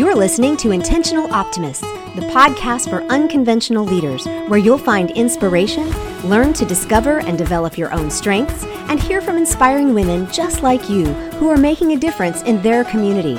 You're 0.00 0.16
listening 0.16 0.56
to 0.56 0.70
Intentional 0.70 1.30
Optimists, 1.30 1.82
the 1.82 2.26
podcast 2.32 2.88
for 2.88 3.02
unconventional 3.12 3.84
leaders, 3.84 4.24
where 4.48 4.58
you'll 4.58 4.78
find 4.78 5.10
inspiration, 5.10 5.90
learn 6.26 6.54
to 6.54 6.64
discover 6.64 7.18
and 7.18 7.36
develop 7.36 7.76
your 7.76 7.92
own 7.92 8.10
strengths, 8.10 8.64
and 8.88 8.98
hear 8.98 9.20
from 9.20 9.36
inspiring 9.36 9.92
women 9.92 10.26
just 10.32 10.62
like 10.62 10.88
you 10.88 11.04
who 11.34 11.50
are 11.50 11.58
making 11.58 11.92
a 11.92 11.98
difference 11.98 12.40
in 12.44 12.62
their 12.62 12.82
community. 12.82 13.38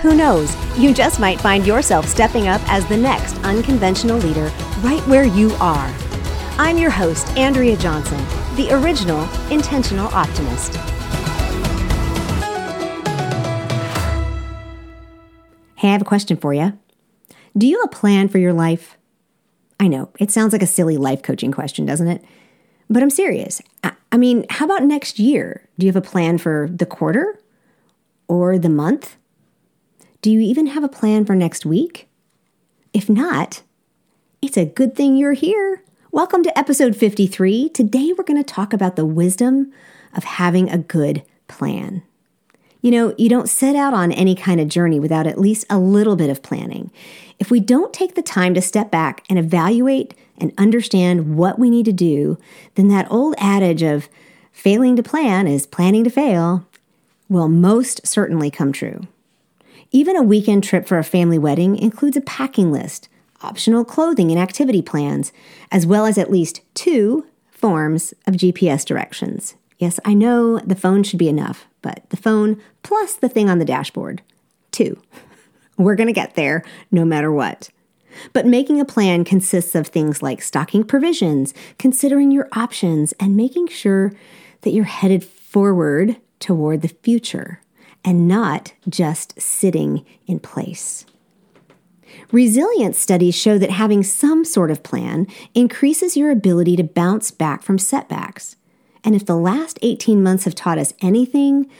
Who 0.00 0.14
knows, 0.14 0.54
you 0.78 0.94
just 0.94 1.18
might 1.18 1.40
find 1.40 1.66
yourself 1.66 2.06
stepping 2.06 2.46
up 2.46 2.60
as 2.72 2.86
the 2.86 2.96
next 2.96 3.36
unconventional 3.38 4.18
leader 4.18 4.52
right 4.82 5.02
where 5.08 5.24
you 5.24 5.50
are. 5.54 5.92
I'm 6.58 6.78
your 6.78 6.90
host, 6.90 7.26
Andrea 7.36 7.76
Johnson, 7.76 8.24
the 8.54 8.68
original 8.70 9.28
Intentional 9.50 10.14
Optimist. 10.14 10.78
Hey, 15.78 15.90
I 15.90 15.92
have 15.92 16.02
a 16.02 16.04
question 16.04 16.36
for 16.36 16.52
you. 16.52 16.76
Do 17.56 17.64
you 17.68 17.78
have 17.78 17.84
a 17.84 17.96
plan 17.96 18.28
for 18.28 18.38
your 18.38 18.52
life? 18.52 18.98
I 19.78 19.86
know, 19.86 20.10
it 20.18 20.32
sounds 20.32 20.52
like 20.52 20.60
a 20.60 20.66
silly 20.66 20.96
life 20.96 21.22
coaching 21.22 21.52
question, 21.52 21.86
doesn't 21.86 22.08
it? 22.08 22.24
But 22.90 23.04
I'm 23.04 23.10
serious. 23.10 23.62
I 24.10 24.16
mean, 24.16 24.44
how 24.50 24.64
about 24.64 24.82
next 24.82 25.20
year? 25.20 25.68
Do 25.78 25.86
you 25.86 25.92
have 25.92 26.04
a 26.04 26.04
plan 26.04 26.38
for 26.38 26.68
the 26.68 26.84
quarter 26.84 27.40
or 28.26 28.58
the 28.58 28.68
month? 28.68 29.18
Do 30.20 30.32
you 30.32 30.40
even 30.40 30.66
have 30.66 30.82
a 30.82 30.88
plan 30.88 31.24
for 31.24 31.36
next 31.36 31.64
week? 31.64 32.08
If 32.92 33.08
not, 33.08 33.62
it's 34.42 34.56
a 34.56 34.64
good 34.64 34.96
thing 34.96 35.16
you're 35.16 35.34
here. 35.34 35.84
Welcome 36.10 36.42
to 36.42 36.58
episode 36.58 36.96
53. 36.96 37.68
Today 37.68 38.12
we're 38.18 38.24
going 38.24 38.42
to 38.42 38.52
talk 38.52 38.72
about 38.72 38.96
the 38.96 39.06
wisdom 39.06 39.72
of 40.16 40.24
having 40.24 40.68
a 40.70 40.78
good 40.78 41.22
plan. 41.46 42.02
You 42.80 42.90
know, 42.92 43.14
you 43.18 43.28
don't 43.28 43.48
set 43.48 43.74
out 43.74 43.92
on 43.92 44.12
any 44.12 44.34
kind 44.34 44.60
of 44.60 44.68
journey 44.68 45.00
without 45.00 45.26
at 45.26 45.40
least 45.40 45.66
a 45.68 45.78
little 45.78 46.14
bit 46.14 46.30
of 46.30 46.42
planning. 46.42 46.92
If 47.38 47.50
we 47.50 47.60
don't 47.60 47.92
take 47.92 48.14
the 48.14 48.22
time 48.22 48.54
to 48.54 48.62
step 48.62 48.90
back 48.90 49.24
and 49.28 49.38
evaluate 49.38 50.14
and 50.38 50.52
understand 50.56 51.36
what 51.36 51.58
we 51.58 51.70
need 51.70 51.86
to 51.86 51.92
do, 51.92 52.38
then 52.76 52.88
that 52.88 53.10
old 53.10 53.34
adage 53.38 53.82
of 53.82 54.08
failing 54.52 54.96
to 54.96 55.02
plan 55.02 55.46
is 55.46 55.66
planning 55.66 56.04
to 56.04 56.10
fail 56.10 56.66
will 57.28 57.48
most 57.48 58.06
certainly 58.06 58.50
come 58.50 58.72
true. 58.72 59.06
Even 59.90 60.16
a 60.16 60.22
weekend 60.22 60.64
trip 60.64 60.86
for 60.86 60.98
a 60.98 61.04
family 61.04 61.38
wedding 61.38 61.76
includes 61.76 62.16
a 62.16 62.22
packing 62.22 62.70
list, 62.70 63.08
optional 63.42 63.84
clothing 63.84 64.30
and 64.30 64.38
activity 64.38 64.82
plans, 64.82 65.32
as 65.72 65.86
well 65.86 66.06
as 66.06 66.18
at 66.18 66.30
least 66.30 66.60
two 66.74 67.26
forms 67.50 68.12
of 68.26 68.34
GPS 68.34 68.84
directions. 68.84 69.54
Yes, 69.78 70.00
I 70.04 70.14
know 70.14 70.58
the 70.58 70.74
phone 70.74 71.02
should 71.02 71.18
be 71.18 71.28
enough, 71.28 71.66
but 71.82 72.02
the 72.10 72.16
phone 72.16 72.60
plus 72.82 73.14
the 73.14 73.28
thing 73.28 73.48
on 73.48 73.58
the 73.58 73.64
dashboard. 73.64 74.22
Two. 74.72 75.00
We're 75.78 75.94
going 75.94 76.08
to 76.08 76.12
get 76.12 76.34
there 76.34 76.64
no 76.90 77.04
matter 77.04 77.30
what. 77.32 77.70
But 78.32 78.46
making 78.46 78.80
a 78.80 78.84
plan 78.84 79.24
consists 79.24 79.76
of 79.76 79.86
things 79.86 80.22
like 80.22 80.42
stocking 80.42 80.82
provisions, 80.82 81.54
considering 81.78 82.32
your 82.32 82.48
options, 82.52 83.12
and 83.20 83.36
making 83.36 83.68
sure 83.68 84.12
that 84.62 84.72
you're 84.72 84.84
headed 84.84 85.22
forward 85.24 86.16
toward 86.40 86.82
the 86.82 86.88
future 86.88 87.60
and 88.04 88.26
not 88.26 88.72
just 88.88 89.40
sitting 89.40 90.04
in 90.26 90.40
place. 90.40 91.06
Resilience 92.32 92.98
studies 92.98 93.34
show 93.34 93.58
that 93.58 93.70
having 93.70 94.02
some 94.02 94.44
sort 94.44 94.70
of 94.70 94.82
plan 94.82 95.26
increases 95.54 96.16
your 96.16 96.30
ability 96.30 96.76
to 96.76 96.84
bounce 96.84 97.30
back 97.30 97.62
from 97.62 97.78
setbacks. 97.78 98.56
And 99.08 99.16
if 99.16 99.24
the 99.24 99.36
last 99.36 99.78
18 99.80 100.22
months 100.22 100.44
have 100.44 100.54
taught 100.54 100.76
us 100.76 100.92
anything, 101.00 101.70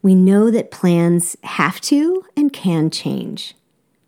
we 0.00 0.14
know 0.14 0.48
that 0.48 0.70
plans 0.70 1.36
have 1.42 1.80
to 1.80 2.24
and 2.36 2.52
can 2.52 2.88
change. 2.88 3.56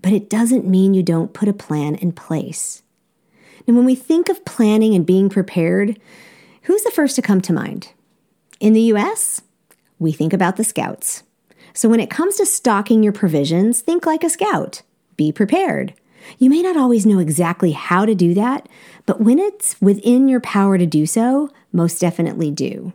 But 0.01 0.13
it 0.13 0.31
doesn't 0.31 0.69
mean 0.69 0.95
you 0.95 1.03
don't 1.03 1.35
put 1.35 1.49
a 1.49 1.53
plan 1.53 1.97
in 1.97 2.13
place. 2.13 2.83
And 3.67 3.77
when 3.77 3.85
we 3.85 3.97
think 3.97 4.29
of 4.29 4.45
planning 4.45 4.95
and 4.95 5.05
being 5.05 5.29
prepared, 5.29 5.99
who's 6.63 6.85
the 6.85 6.93
first 6.93 7.17
to 7.17 7.23
come 7.23 7.41
to 7.41 7.53
mind? 7.53 7.89
In 8.61 8.73
the 8.73 8.93
US, 8.93 9.43
we 9.99 10.13
think 10.13 10.33
about 10.33 10.57
the 10.57 10.63
scouts. 10.63 11.25
So 11.75 11.89
when 11.89 11.99
it 11.99 12.09
comes 12.09 12.37
to 12.37 12.47
stocking 12.47 13.03
your 13.03 13.13
provisions, 13.13 13.81
think 13.81 14.07
like 14.07 14.23
a 14.23 14.31
scout. 14.31 14.83
Be 15.17 15.33
prepared. 15.33 15.93
You 16.39 16.51
may 16.51 16.63
not 16.63 16.77
always 16.77 17.07
know 17.07 17.19
exactly 17.19 17.73
how 17.73 18.05
to 18.05 18.15
do 18.15 18.35
that, 18.35 18.69
but 19.07 19.21
when 19.21 19.39
it's 19.39 19.81
within 19.81 20.29
your 20.29 20.41
power 20.41 20.79
to 20.79 20.87
do 20.87 21.07
so, 21.07 21.51
most 21.73 22.01
definitely 22.01 22.51
do. 22.51 22.93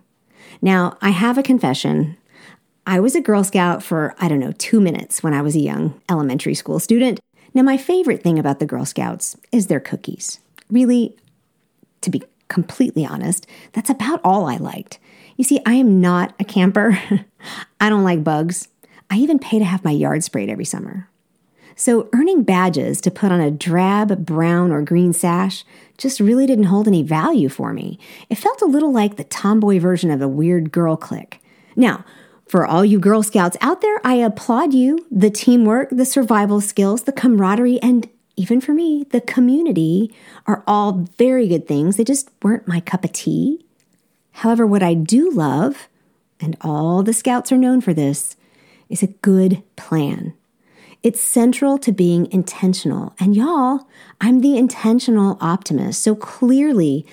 Now, 0.61 0.97
I 1.01 1.09
have 1.09 1.37
a 1.37 1.43
confession. 1.43 2.17
I 2.87 2.99
was 2.99 3.15
a 3.15 3.21
Girl 3.21 3.43
Scout 3.43 3.83
for, 3.83 4.15
I 4.19 4.27
don't 4.27 4.39
know, 4.39 4.53
two 4.53 4.79
minutes 4.79 5.23
when 5.23 5.33
I 5.33 5.41
was 5.41 5.55
a 5.55 5.59
young 5.59 5.99
elementary 6.09 6.53
school 6.53 6.79
student. 6.79 7.19
Now, 7.53 7.63
my 7.63 7.77
favorite 7.77 8.21
thing 8.21 8.37
about 8.37 8.59
the 8.59 8.65
Girl 8.65 8.85
Scouts 8.85 9.37
is 9.51 9.67
their 9.67 9.79
cookies. 9.79 10.39
Really, 10.69 11.15
to 12.01 12.09
be 12.09 12.23
completely 12.47 13.05
honest, 13.05 13.47
that's 13.73 13.89
about 13.89 14.21
all 14.23 14.47
I 14.47 14.57
liked. 14.57 14.99
You 15.37 15.43
see, 15.43 15.59
I 15.65 15.73
am 15.73 15.99
not 15.99 16.33
a 16.39 16.43
camper. 16.43 16.99
I 17.79 17.89
don't 17.89 18.03
like 18.03 18.23
bugs. 18.23 18.67
I 19.09 19.17
even 19.17 19.39
pay 19.39 19.59
to 19.59 19.65
have 19.65 19.83
my 19.83 19.91
yard 19.91 20.23
sprayed 20.23 20.49
every 20.49 20.65
summer. 20.65 21.09
So, 21.77 22.09
earning 22.13 22.43
badges 22.43 23.01
to 23.01 23.11
put 23.11 23.33
on 23.33 23.41
a 23.41 23.51
drab 23.51 24.25
brown 24.25 24.71
or 24.71 24.81
green 24.81 25.11
sash 25.11 25.65
just 25.97 26.21
really 26.21 26.45
didn't 26.45 26.65
hold 26.65 26.87
any 26.87 27.03
value 27.03 27.49
for 27.49 27.73
me. 27.73 27.99
It 28.29 28.37
felt 28.37 28.61
a 28.61 28.65
little 28.65 28.93
like 28.93 29.17
the 29.17 29.25
tomboy 29.25 29.79
version 29.79 30.09
of 30.09 30.21
a 30.21 30.27
weird 30.27 30.71
girl 30.71 30.95
clique. 30.95 31.41
Now, 31.75 32.05
for 32.47 32.65
all 32.65 32.85
you 32.85 32.99
Girl 32.99 33.23
Scouts 33.23 33.57
out 33.59 33.81
there, 33.81 33.99
I 34.05 34.15
applaud 34.15 34.73
you. 34.73 35.05
The 35.11 35.29
teamwork, 35.29 35.89
the 35.89 36.05
survival 36.05 36.61
skills, 36.61 37.03
the 37.03 37.11
camaraderie, 37.11 37.81
and 37.81 38.07
even 38.37 38.61
for 38.61 38.73
me, 38.73 39.05
the 39.09 39.21
community 39.21 40.13
are 40.45 40.63
all 40.67 41.05
very 41.17 41.47
good 41.47 41.67
things. 41.67 41.97
They 41.97 42.03
just 42.03 42.29
weren't 42.43 42.67
my 42.67 42.79
cup 42.79 43.03
of 43.03 43.13
tea. 43.13 43.65
However, 44.31 44.65
what 44.65 44.83
I 44.83 44.93
do 44.93 45.31
love, 45.31 45.87
and 46.39 46.55
all 46.61 47.01
the 47.01 47.13
Scouts 47.13 47.51
are 47.51 47.57
known 47.57 47.81
for 47.81 47.93
this, 47.93 48.35
is 48.89 49.01
a 49.01 49.07
good 49.07 49.63
plan. 49.75 50.33
It's 51.05 51.21
central 51.21 51.77
to 51.77 51.91
being 51.91 52.31
intentional. 52.31 53.13
And 53.19 53.35
y'all, 53.35 53.87
I'm 54.19 54.41
the 54.41 54.57
intentional 54.57 55.37
optimist. 55.39 56.01
So 56.01 56.15
clearly, 56.15 57.05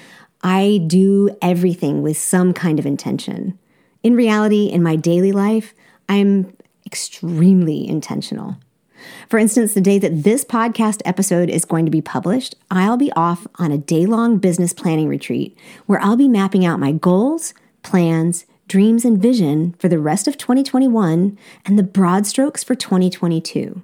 I 0.42 0.80
do 0.86 1.36
everything 1.42 2.00
with 2.00 2.16
some 2.16 2.54
kind 2.54 2.78
of 2.78 2.86
intention. 2.86 3.58
In 4.02 4.16
reality, 4.16 4.68
in 4.68 4.82
my 4.82 4.96
daily 4.96 5.30
life, 5.30 5.74
I'm 6.08 6.56
extremely 6.86 7.86
intentional. 7.86 8.56
For 9.28 9.38
instance, 9.38 9.74
the 9.74 9.82
day 9.82 9.98
that 9.98 10.22
this 10.22 10.42
podcast 10.42 11.02
episode 11.04 11.50
is 11.50 11.66
going 11.66 11.84
to 11.84 11.90
be 11.90 12.00
published, 12.00 12.54
I'll 12.70 12.96
be 12.96 13.12
off 13.12 13.46
on 13.56 13.72
a 13.72 13.76
day 13.76 14.06
long 14.06 14.38
business 14.38 14.72
planning 14.72 15.08
retreat 15.08 15.54
where 15.84 16.00
I'll 16.00 16.16
be 16.16 16.28
mapping 16.28 16.64
out 16.64 16.80
my 16.80 16.92
goals, 16.92 17.52
plans, 17.82 18.46
dreams, 18.72 19.04
and 19.04 19.20
vision 19.20 19.74
for 19.78 19.86
the 19.86 19.98
rest 19.98 20.26
of 20.26 20.38
2021 20.38 21.36
and 21.66 21.78
the 21.78 21.82
broad 21.82 22.26
strokes 22.26 22.64
for 22.64 22.74
2022. 22.74 23.82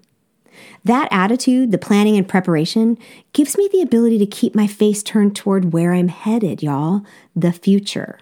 That 0.82 1.08
attitude, 1.10 1.72
the 1.72 1.76
planning 1.76 2.16
and 2.16 2.26
preparation, 2.26 2.96
gives 3.34 3.58
me 3.58 3.68
the 3.70 3.82
ability 3.82 4.16
to 4.18 4.24
keep 4.24 4.54
my 4.54 4.66
face 4.66 5.02
turned 5.02 5.36
toward 5.36 5.74
where 5.74 5.92
I'm 5.92 6.08
headed, 6.08 6.62
y'all 6.62 7.02
the 7.36 7.52
future. 7.52 8.18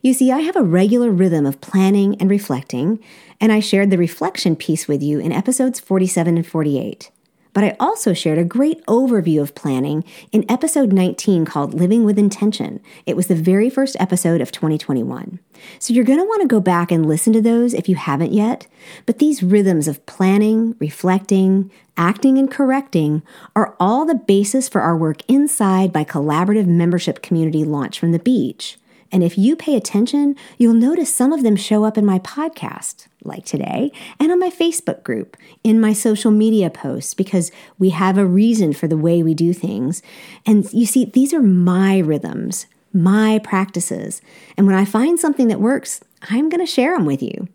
You 0.00 0.14
see, 0.14 0.30
I 0.30 0.38
have 0.38 0.54
a 0.54 0.62
regular 0.62 1.10
rhythm 1.10 1.44
of 1.44 1.60
planning 1.60 2.14
and 2.20 2.30
reflecting, 2.30 3.00
and 3.40 3.50
I 3.50 3.58
shared 3.58 3.90
the 3.90 3.98
reflection 3.98 4.54
piece 4.54 4.86
with 4.86 5.02
you 5.02 5.18
in 5.18 5.32
episodes 5.32 5.80
47 5.80 6.36
and 6.36 6.46
48. 6.46 7.10
But 7.58 7.64
I 7.64 7.76
also 7.80 8.14
shared 8.14 8.38
a 8.38 8.44
great 8.44 8.86
overview 8.86 9.42
of 9.42 9.56
planning 9.56 10.04
in 10.30 10.48
episode 10.48 10.92
19 10.92 11.44
called 11.44 11.74
Living 11.74 12.04
with 12.04 12.16
Intention. 12.16 12.78
It 13.04 13.16
was 13.16 13.26
the 13.26 13.34
very 13.34 13.68
first 13.68 13.96
episode 13.98 14.40
of 14.40 14.52
2021. 14.52 15.40
So 15.80 15.92
you're 15.92 16.04
going 16.04 16.20
to 16.20 16.24
want 16.24 16.42
to 16.42 16.46
go 16.46 16.60
back 16.60 16.92
and 16.92 17.04
listen 17.04 17.32
to 17.32 17.42
those 17.42 17.74
if 17.74 17.88
you 17.88 17.96
haven't 17.96 18.30
yet. 18.30 18.68
But 19.06 19.18
these 19.18 19.42
rhythms 19.42 19.88
of 19.88 20.06
planning, 20.06 20.76
reflecting, 20.78 21.72
acting, 21.96 22.38
and 22.38 22.48
correcting 22.48 23.24
are 23.56 23.74
all 23.80 24.04
the 24.04 24.14
basis 24.14 24.68
for 24.68 24.80
our 24.80 24.96
work 24.96 25.22
inside 25.26 25.92
my 25.92 26.04
collaborative 26.04 26.68
membership 26.68 27.22
community 27.22 27.64
launch 27.64 27.98
from 27.98 28.12
the 28.12 28.20
beach. 28.20 28.78
And 29.10 29.22
if 29.22 29.38
you 29.38 29.56
pay 29.56 29.74
attention, 29.76 30.36
you'll 30.58 30.74
notice 30.74 31.14
some 31.14 31.32
of 31.32 31.42
them 31.42 31.56
show 31.56 31.84
up 31.84 31.96
in 31.96 32.04
my 32.04 32.18
podcast, 32.18 33.06
like 33.24 33.44
today, 33.44 33.90
and 34.20 34.30
on 34.30 34.38
my 34.38 34.50
Facebook 34.50 35.02
group, 35.02 35.36
in 35.64 35.80
my 35.80 35.92
social 35.92 36.30
media 36.30 36.68
posts, 36.68 37.14
because 37.14 37.50
we 37.78 37.90
have 37.90 38.18
a 38.18 38.26
reason 38.26 38.72
for 38.72 38.86
the 38.86 38.98
way 38.98 39.22
we 39.22 39.34
do 39.34 39.52
things. 39.52 40.02
And 40.44 40.70
you 40.72 40.84
see, 40.84 41.06
these 41.06 41.32
are 41.32 41.42
my 41.42 41.98
rhythms, 41.98 42.66
my 42.92 43.38
practices. 43.42 44.20
And 44.56 44.66
when 44.66 44.76
I 44.76 44.84
find 44.84 45.18
something 45.18 45.48
that 45.48 45.60
works, 45.60 46.00
I'm 46.28 46.48
going 46.48 46.64
to 46.64 46.70
share 46.70 46.96
them 46.96 47.06
with 47.06 47.22
you. 47.22 47.48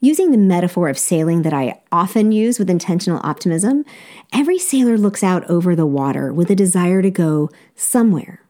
Using 0.00 0.30
the 0.30 0.38
metaphor 0.38 0.88
of 0.88 0.98
sailing 0.98 1.42
that 1.42 1.52
I 1.52 1.80
often 1.90 2.30
use 2.30 2.58
with 2.58 2.70
intentional 2.70 3.20
optimism, 3.24 3.84
every 4.32 4.58
sailor 4.58 4.96
looks 4.96 5.24
out 5.24 5.48
over 5.50 5.74
the 5.74 5.84
water 5.84 6.32
with 6.32 6.48
a 6.48 6.54
desire 6.54 7.02
to 7.02 7.10
go 7.10 7.50
somewhere 7.74 8.40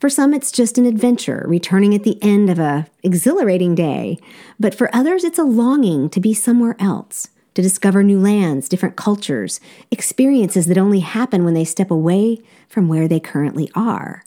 for 0.00 0.08
some, 0.08 0.34
it's 0.34 0.52
just 0.52 0.78
an 0.78 0.86
adventure, 0.86 1.44
returning 1.46 1.94
at 1.94 2.02
the 2.02 2.22
end 2.22 2.50
of 2.50 2.58
a 2.58 2.86
exhilarating 3.02 3.74
day. 3.74 4.18
But 4.58 4.74
for 4.74 4.94
others, 4.94 5.24
it's 5.24 5.38
a 5.38 5.44
longing 5.44 6.10
to 6.10 6.20
be 6.20 6.34
somewhere 6.34 6.76
else, 6.78 7.28
to 7.54 7.62
discover 7.62 8.02
new 8.02 8.18
lands, 8.18 8.68
different 8.68 8.96
cultures, 8.96 9.60
experiences 9.90 10.66
that 10.66 10.78
only 10.78 11.00
happen 11.00 11.44
when 11.44 11.54
they 11.54 11.64
step 11.64 11.90
away 11.90 12.42
from 12.68 12.88
where 12.88 13.08
they 13.08 13.20
currently 13.20 13.70
are. 13.74 14.24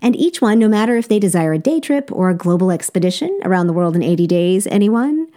And 0.00 0.16
each 0.16 0.42
one, 0.42 0.58
no 0.58 0.68
matter 0.68 0.96
if 0.96 1.08
they 1.08 1.20
desire 1.20 1.52
a 1.52 1.58
day 1.58 1.78
trip 1.78 2.10
or 2.10 2.28
a 2.28 2.34
global 2.34 2.72
expedition 2.72 3.38
around 3.44 3.68
the 3.68 3.72
world 3.72 3.94
in 3.94 4.02
80 4.02 4.26
days, 4.26 4.66
anyone, 4.66 5.28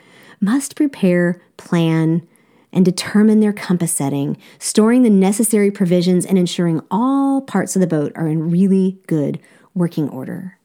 must 0.41 0.75
prepare, 0.75 1.39
plan, 1.57 2.27
and 2.73 2.83
determine 2.83 3.39
their 3.39 3.53
compass 3.53 3.93
setting, 3.93 4.37
storing 4.59 5.03
the 5.03 5.09
necessary 5.09 5.71
provisions 5.71 6.25
and 6.25 6.37
ensuring 6.37 6.81
all 6.91 7.41
parts 7.41 7.75
of 7.75 7.79
the 7.79 7.87
boat 7.87 8.11
are 8.15 8.27
in 8.27 8.51
really 8.51 8.99
good 9.07 9.39
working 9.75 10.09
order. 10.09 10.57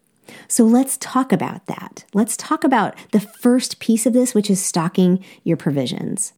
So 0.48 0.64
let's 0.64 0.96
talk 0.98 1.32
about 1.32 1.66
that. 1.66 2.04
Let's 2.14 2.36
talk 2.36 2.64
about 2.64 2.94
the 3.10 3.20
first 3.20 3.80
piece 3.80 4.06
of 4.06 4.12
this, 4.12 4.34
which 4.34 4.50
is 4.50 4.64
stocking 4.64 5.24
your 5.44 5.56
provisions. 5.56 6.32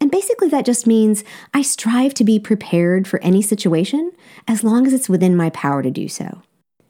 And 0.00 0.10
basically, 0.10 0.48
that 0.48 0.66
just 0.66 0.86
means 0.86 1.24
I 1.54 1.62
strive 1.62 2.14
to 2.14 2.24
be 2.24 2.38
prepared 2.38 3.08
for 3.08 3.22
any 3.22 3.40
situation 3.40 4.12
as 4.46 4.62
long 4.62 4.86
as 4.86 4.92
it's 4.92 5.08
within 5.08 5.36
my 5.36 5.50
power 5.50 5.82
to 5.82 5.90
do 5.90 6.08
so. 6.08 6.42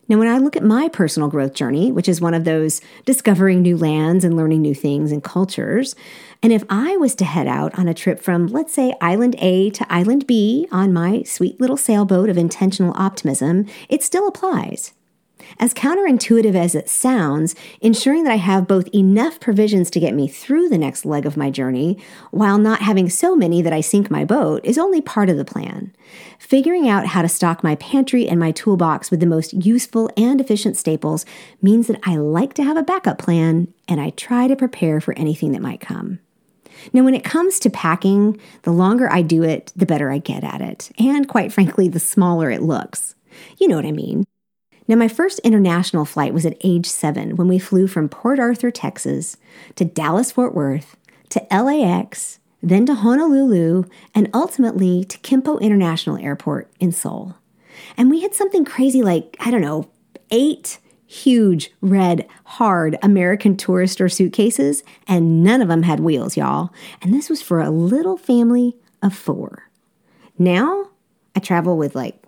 Now, 0.06 0.18
when 0.18 0.28
I 0.28 0.38
look 0.38 0.56
at 0.56 0.62
my 0.62 0.88
personal 0.88 1.30
growth 1.30 1.54
journey, 1.54 1.90
which 1.90 2.08
is 2.08 2.20
one 2.20 2.34
of 2.34 2.44
those 2.44 2.82
discovering 3.06 3.62
new 3.62 3.76
lands 3.76 4.24
and 4.24 4.36
learning 4.36 4.60
new 4.60 4.74
things 4.74 5.12
and 5.12 5.24
cultures, 5.24 5.94
and 6.42 6.52
if 6.52 6.62
I 6.68 6.96
was 6.98 7.14
to 7.16 7.24
head 7.24 7.46
out 7.46 7.78
on 7.78 7.88
a 7.88 7.94
trip 7.94 8.20
from, 8.20 8.48
let's 8.48 8.74
say, 8.74 8.94
island 9.00 9.34
A 9.38 9.70
to 9.70 9.86
island 9.90 10.26
B 10.26 10.68
on 10.70 10.92
my 10.92 11.22
sweet 11.22 11.58
little 11.58 11.78
sailboat 11.78 12.28
of 12.28 12.36
intentional 12.36 12.92
optimism, 12.96 13.66
it 13.88 14.02
still 14.02 14.28
applies. 14.28 14.92
As 15.58 15.74
counterintuitive 15.74 16.54
as 16.54 16.74
it 16.74 16.88
sounds, 16.88 17.54
ensuring 17.80 18.24
that 18.24 18.32
I 18.32 18.36
have 18.36 18.66
both 18.66 18.88
enough 18.94 19.40
provisions 19.40 19.90
to 19.90 20.00
get 20.00 20.14
me 20.14 20.28
through 20.28 20.68
the 20.68 20.78
next 20.78 21.04
leg 21.04 21.26
of 21.26 21.36
my 21.36 21.50
journey 21.50 21.98
while 22.30 22.58
not 22.58 22.82
having 22.82 23.08
so 23.08 23.36
many 23.36 23.62
that 23.62 23.72
I 23.72 23.80
sink 23.80 24.10
my 24.10 24.24
boat 24.24 24.64
is 24.64 24.78
only 24.78 25.00
part 25.00 25.30
of 25.30 25.36
the 25.36 25.44
plan. 25.44 25.94
Figuring 26.38 26.88
out 26.88 27.06
how 27.06 27.22
to 27.22 27.28
stock 27.28 27.62
my 27.62 27.76
pantry 27.76 28.28
and 28.28 28.38
my 28.40 28.50
toolbox 28.50 29.10
with 29.10 29.20
the 29.20 29.26
most 29.26 29.52
useful 29.52 30.10
and 30.16 30.40
efficient 30.40 30.76
staples 30.76 31.24
means 31.62 31.86
that 31.86 32.00
I 32.04 32.16
like 32.16 32.54
to 32.54 32.64
have 32.64 32.76
a 32.76 32.82
backup 32.82 33.18
plan 33.18 33.72
and 33.88 34.00
I 34.00 34.10
try 34.10 34.48
to 34.48 34.56
prepare 34.56 35.00
for 35.00 35.14
anything 35.14 35.52
that 35.52 35.62
might 35.62 35.80
come. 35.80 36.18
Now, 36.92 37.04
when 37.04 37.14
it 37.14 37.24
comes 37.24 37.58
to 37.60 37.70
packing, 37.70 38.38
the 38.62 38.72
longer 38.72 39.10
I 39.10 39.22
do 39.22 39.42
it, 39.42 39.72
the 39.76 39.86
better 39.86 40.10
I 40.10 40.18
get 40.18 40.44
at 40.44 40.60
it, 40.60 40.90
and 40.98 41.28
quite 41.28 41.52
frankly, 41.52 41.88
the 41.88 42.00
smaller 42.00 42.50
it 42.50 42.62
looks. 42.62 43.14
You 43.58 43.68
know 43.68 43.76
what 43.76 43.86
I 43.86 43.92
mean. 43.92 44.24
Now, 44.86 44.96
my 44.96 45.08
first 45.08 45.38
international 45.40 46.04
flight 46.04 46.34
was 46.34 46.44
at 46.44 46.58
age 46.62 46.86
seven 46.86 47.36
when 47.36 47.48
we 47.48 47.58
flew 47.58 47.86
from 47.86 48.08
Port 48.08 48.38
Arthur, 48.38 48.70
Texas, 48.70 49.36
to 49.76 49.84
Dallas 49.84 50.30
Fort 50.30 50.54
Worth, 50.54 50.96
to 51.30 51.46
LAX, 51.50 52.38
then 52.62 52.84
to 52.86 52.94
Honolulu, 52.94 53.84
and 54.14 54.28
ultimately 54.34 55.04
to 55.04 55.18
Kimpo 55.18 55.60
International 55.60 56.18
Airport 56.18 56.70
in 56.80 56.92
Seoul. 56.92 57.36
And 57.96 58.10
we 58.10 58.20
had 58.20 58.34
something 58.34 58.64
crazy 58.64 59.02
like, 59.02 59.36
I 59.40 59.50
don't 59.50 59.62
know, 59.62 59.90
eight 60.30 60.78
huge, 61.06 61.70
red, 61.80 62.26
hard 62.44 62.98
American 63.02 63.56
Tourister 63.56 64.10
suitcases, 64.10 64.82
and 65.06 65.44
none 65.44 65.62
of 65.62 65.68
them 65.68 65.84
had 65.84 66.00
wheels, 66.00 66.36
y'all. 66.36 66.70
And 67.00 67.14
this 67.14 67.30
was 67.30 67.40
for 67.40 67.60
a 67.60 67.70
little 67.70 68.16
family 68.16 68.76
of 69.02 69.14
four. 69.14 69.70
Now 70.38 70.88
I 71.36 71.40
travel 71.40 71.76
with 71.76 71.94
like 71.94 72.23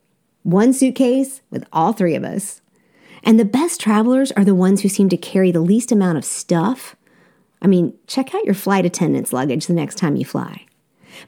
one 0.47 0.73
suitcase 0.73 1.43
with 1.51 1.67
all 1.73 1.93
three 1.93 2.15
of 2.15 2.23
us. 2.23 2.63
And 3.25 3.39
the 3.39 3.45
best 3.45 3.81
travelers 3.81 4.31
are 4.33 4.45
the 4.45 4.55
ones 4.55 4.83
who 4.83 4.89
seem 4.89 5.09
to 5.09 5.17
carry 5.17 5.51
the 5.51 5.61
least 5.61 5.91
amount 5.91 6.19
of 6.19 6.25
stuff. 6.25 6.95
I 7.61 7.67
mean, 7.67 7.95
check 8.07 8.33
out 8.33 8.45
your 8.45 8.55
flight 8.55 8.87
attendant's 8.87 9.33
luggage 9.33 9.67
the 9.67 9.73
next 9.73 9.97
time 9.97 10.15
you 10.15 10.25
fly. 10.25 10.65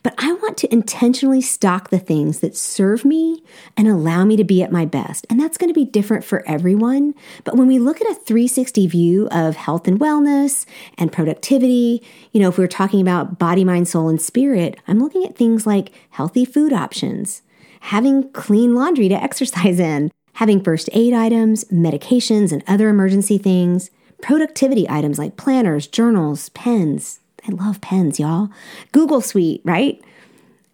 But 0.03 0.15
I 0.19 0.33
want 0.35 0.57
to 0.59 0.73
intentionally 0.73 1.41
stock 1.41 1.91
the 1.91 1.99
things 1.99 2.41
that 2.41 2.57
serve 2.57 3.05
me 3.05 3.43
and 3.77 3.89
allow 3.89 4.25
me 4.25 4.37
to 4.37 4.45
be 4.45 4.63
at 4.63 4.71
my 4.71 4.85
best. 4.85 5.27
And 5.29 5.41
that's 5.41 5.59
going 5.59 5.71
to 5.71 5.75
be 5.75 5.85
different 5.85 6.25
for 6.25 6.47
everyone. 6.47 7.15
But 7.43 7.57
when 7.57 7.67
we 7.67 7.81
look 7.81 8.01
at 8.01 8.11
a 8.11 8.15
360 8.15 8.87
view 8.87 9.29
of 9.33 9.57
health 9.57 9.89
and 9.89 9.99
wellness 9.99 10.67
and 10.97 11.11
productivity, 11.11 12.05
you 12.31 12.41
know, 12.41 12.51
if 12.51 12.59
we're 12.59 12.69
talking 12.69 13.01
about 13.01 13.39
body, 13.39 13.65
mind, 13.65 13.89
soul, 13.89 14.09
and 14.09 14.21
spirit, 14.21 14.79
I'm 14.87 15.01
looking 15.01 15.25
at 15.25 15.37
things 15.37 15.67
like 15.67 15.91
healthy 16.11 16.45
food 16.45 16.73
options, 16.73 17.43
having 17.81 18.31
clean 18.33 18.75
laundry 18.75 19.09
to 19.09 19.23
exercise 19.23 19.79
in, 19.81 20.11
having 20.35 20.63
first 20.63 20.89
aid 20.93 21.13
items, 21.13 21.65
medications, 21.65 22.53
and 22.53 22.63
other 22.67 22.89
emergency 22.89 23.39
things, 23.39 23.91
productivity 24.23 24.89
items 24.89 25.19
like 25.19 25.37
planners, 25.37 25.87
journals, 25.87 26.49
pens. 26.51 27.21
I 27.47 27.53
love 27.53 27.81
pens, 27.81 28.19
y'all. 28.19 28.49
Google 28.93 29.21
Suite, 29.21 29.63
right? 29.65 30.01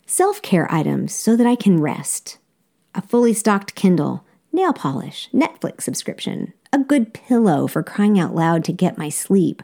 Self 0.07 0.43
care 0.43 0.71
items 0.73 1.15
so 1.15 1.37
that 1.37 1.47
I 1.47 1.57
can 1.57 1.81
rest. 1.81 2.39
A 2.95 3.03
fully 3.03 3.33
stocked 3.33 3.75
Kindle, 3.75 4.25
nail 4.53 4.73
polish, 4.73 5.29
Netflix 5.33 5.83
subscription, 5.83 6.53
a 6.73 6.79
good 6.79 7.15
pillow 7.15 7.67
for 7.67 7.83
crying 7.83 8.19
out 8.19 8.35
loud 8.35 8.65
to 8.65 8.73
get 8.73 8.99
my 8.99 9.09
sleep, 9.09 9.63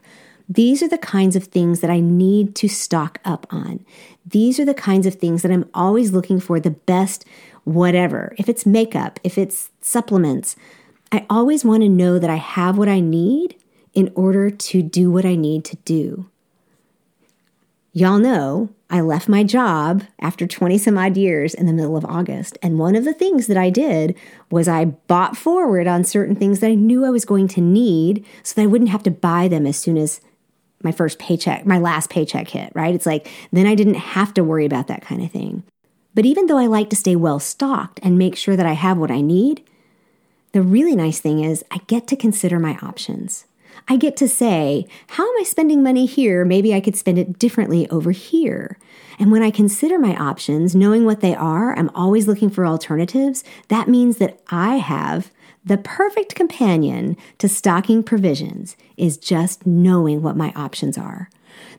these 0.51 0.83
are 0.83 0.89
the 0.89 0.99
kinds 0.99 1.37
of 1.37 1.45
things 1.45 1.79
that 1.79 1.91
I 1.91 2.01
need 2.01 2.57
to 2.57 2.69
stock 2.69 3.21
up 3.25 3.47
on. 3.51 3.87
These 4.27 4.59
are 4.59 4.65
the 4.65 4.75
kinds 4.75 5.07
of 5.07 5.15
things 5.15 5.43
that 5.43 5.53
I'm 5.53 5.71
always 5.73 6.11
looking 6.11 6.41
for 6.41 6.59
the 6.59 6.73
best, 6.73 7.25
whatever. 7.63 8.35
If 8.37 8.49
it's 8.49 8.67
makeup, 8.67 9.21
if 9.23 9.39
it's 9.39 9.71
supplements, 9.81 10.57
I 11.13 11.25
always 11.31 11.65
want 11.65 11.85
to 11.85 11.89
know 11.89 12.19
that 12.19 12.31
I 12.31 12.35
have 12.35 12.77
what 12.77 12.89
I 12.89 12.99
need 12.99 13.55
in 13.95 14.11
order 14.17 14.51
to 14.51 14.83
do 14.83 15.09
what 15.09 15.25
I 15.25 15.37
need 15.37 15.65
to 15.67 15.77
do. 15.85 16.29
Y'all 17.93 18.19
know 18.19 18.71
I 18.89 19.01
left 19.03 19.29
my 19.29 19.45
job 19.45 20.03
after 20.21 20.49
20 20.49 20.79
some 20.79 20.99
odd 20.99 21.17
years 21.17 21.55
in 21.55 21.67
the 21.67 21.73
middle 21.73 21.97
of 21.97 22.05
August. 22.05 22.59
And 22.61 22.77
one 22.77 22.97
of 22.97 23.05
the 23.05 23.15
things 23.15 23.47
that 23.47 23.57
I 23.57 23.71
did 23.71 24.17
was 24.51 24.67
I 24.67 24.87
bought 24.87 25.37
forward 25.37 25.87
on 25.87 26.03
certain 26.03 26.35
things 26.35 26.59
that 26.59 26.71
I 26.71 26.75
knew 26.75 27.05
I 27.05 27.11
was 27.11 27.25
going 27.25 27.47
to 27.49 27.61
need 27.61 28.27
so 28.43 28.55
that 28.57 28.63
I 28.63 28.67
wouldn't 28.67 28.91
have 28.91 29.05
to 29.05 29.13
buy 29.13 29.47
them 29.47 29.65
as 29.65 29.77
soon 29.77 29.97
as 29.97 30.21
my 30.83 30.93
first 30.93 31.19
paycheck, 31.19 31.67
my 31.67 31.79
last 31.79 32.11
paycheck 32.11 32.49
hit, 32.49 32.73
right? 32.75 32.95
It's 32.95 33.07
like 33.07 33.29
then 33.53 33.67
I 33.67 33.75
didn't 33.75 33.95
have 33.95 34.35
to 34.35 34.45
worry 34.45 34.67
about 34.67 34.87
that 34.89 35.03
kind 35.03 35.23
of 35.23 35.31
thing. 35.31 35.63
But 36.15 36.27
even 36.27 36.47
though 36.47 36.59
I 36.59 36.67
like 36.67 36.91
to 36.91 36.97
stay 36.97 37.17
well 37.17 37.39
stocked 37.39 38.01
and 38.03 38.19
make 38.19 38.37
sure 38.37 38.57
that 38.57 38.67
I 38.67 38.73
have 38.73 38.99
what 38.99 39.11
I 39.11 39.21
need, 39.21 39.65
the 40.53 40.63
really 40.63 40.97
nice 40.97 41.21
thing 41.21 41.45
is 41.45 41.65
I 41.71 41.79
get 41.87 42.09
to 42.09 42.17
consider 42.17 42.59
my 42.59 42.77
options. 42.83 43.45
I 43.89 43.97
get 43.97 44.17
to 44.19 44.29
say, 44.29 44.87
how 45.09 45.25
am 45.25 45.41
I 45.41 45.45
spending 45.45 45.83
money 45.83 46.07
here? 46.07 46.45
Maybe 46.45 46.75
I 46.75 46.81
could 46.81 46.97
spend 46.97 47.19
it 47.19 47.39
differently 47.39 47.89
over 47.89 48.11
here. 48.11 48.79
And 49.19 49.31
when 49.31 49.43
I 49.43 49.51
consider 49.51 49.99
my 49.99 50.17
options, 50.17 50.75
knowing 50.75 51.05
what 51.05 51.21
they 51.21 51.35
are, 51.35 51.77
I'm 51.77 51.91
always 51.95 52.27
looking 52.27 52.51
for 52.51 52.67
alternatives. 52.67 53.45
That 53.69 53.89
means 53.89 54.17
that 54.19 54.41
I 54.49 54.77
have 54.77 55.31
the 55.65 55.79
perfect 55.79 56.35
companion 56.35 57.17
to 57.39 57.49
stocking 57.49 58.03
provisions 58.03 58.77
is 58.97 59.19
just 59.19 59.67
knowing 59.67 60.23
what 60.23 60.37
my 60.37 60.53
options 60.57 60.97
are. 60.97 61.29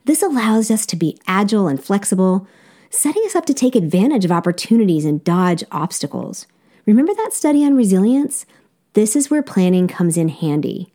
This 0.04 0.22
allows 0.22 0.70
us 0.70 0.86
to 0.86 0.96
be 0.96 1.18
agile 1.26 1.68
and 1.68 1.82
flexible, 1.82 2.46
setting 2.90 3.22
us 3.26 3.34
up 3.34 3.46
to 3.46 3.54
take 3.54 3.74
advantage 3.74 4.24
of 4.24 4.32
opportunities 4.32 5.04
and 5.04 5.24
dodge 5.24 5.64
obstacles. 5.72 6.46
Remember 6.86 7.14
that 7.14 7.32
study 7.32 7.64
on 7.64 7.76
resilience? 7.76 8.46
This 8.92 9.16
is 9.16 9.30
where 9.30 9.42
planning 9.42 9.88
comes 9.88 10.16
in 10.16 10.28
handy. 10.28 10.92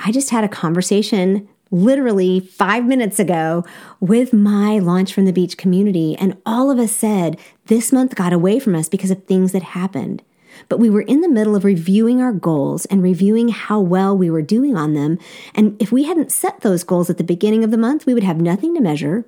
I 0.00 0.10
just 0.10 0.30
had 0.30 0.44
a 0.44 0.48
conversation 0.48 1.48
literally 1.70 2.40
five 2.40 2.84
minutes 2.84 3.18
ago 3.18 3.64
with 4.00 4.32
my 4.32 4.78
Launch 4.78 5.12
from 5.12 5.24
the 5.24 5.32
Beach 5.32 5.56
community, 5.56 6.16
and 6.16 6.36
all 6.46 6.70
of 6.70 6.78
us 6.78 6.92
said 6.92 7.38
this 7.66 7.92
month 7.92 8.14
got 8.14 8.32
away 8.32 8.58
from 8.58 8.74
us 8.74 8.88
because 8.88 9.10
of 9.10 9.24
things 9.24 9.52
that 9.52 9.62
happened. 9.62 10.22
But 10.68 10.78
we 10.78 10.90
were 10.90 11.02
in 11.02 11.20
the 11.20 11.28
middle 11.28 11.56
of 11.56 11.64
reviewing 11.64 12.20
our 12.20 12.32
goals 12.32 12.84
and 12.86 13.02
reviewing 13.02 13.48
how 13.48 13.80
well 13.80 14.16
we 14.16 14.30
were 14.30 14.42
doing 14.42 14.76
on 14.76 14.94
them. 14.94 15.18
And 15.54 15.80
if 15.80 15.92
we 15.92 16.04
hadn't 16.04 16.32
set 16.32 16.60
those 16.60 16.84
goals 16.84 17.10
at 17.10 17.18
the 17.18 17.24
beginning 17.24 17.64
of 17.64 17.70
the 17.70 17.78
month, 17.78 18.06
we 18.06 18.14
would 18.14 18.24
have 18.24 18.40
nothing 18.40 18.74
to 18.74 18.80
measure. 18.80 19.24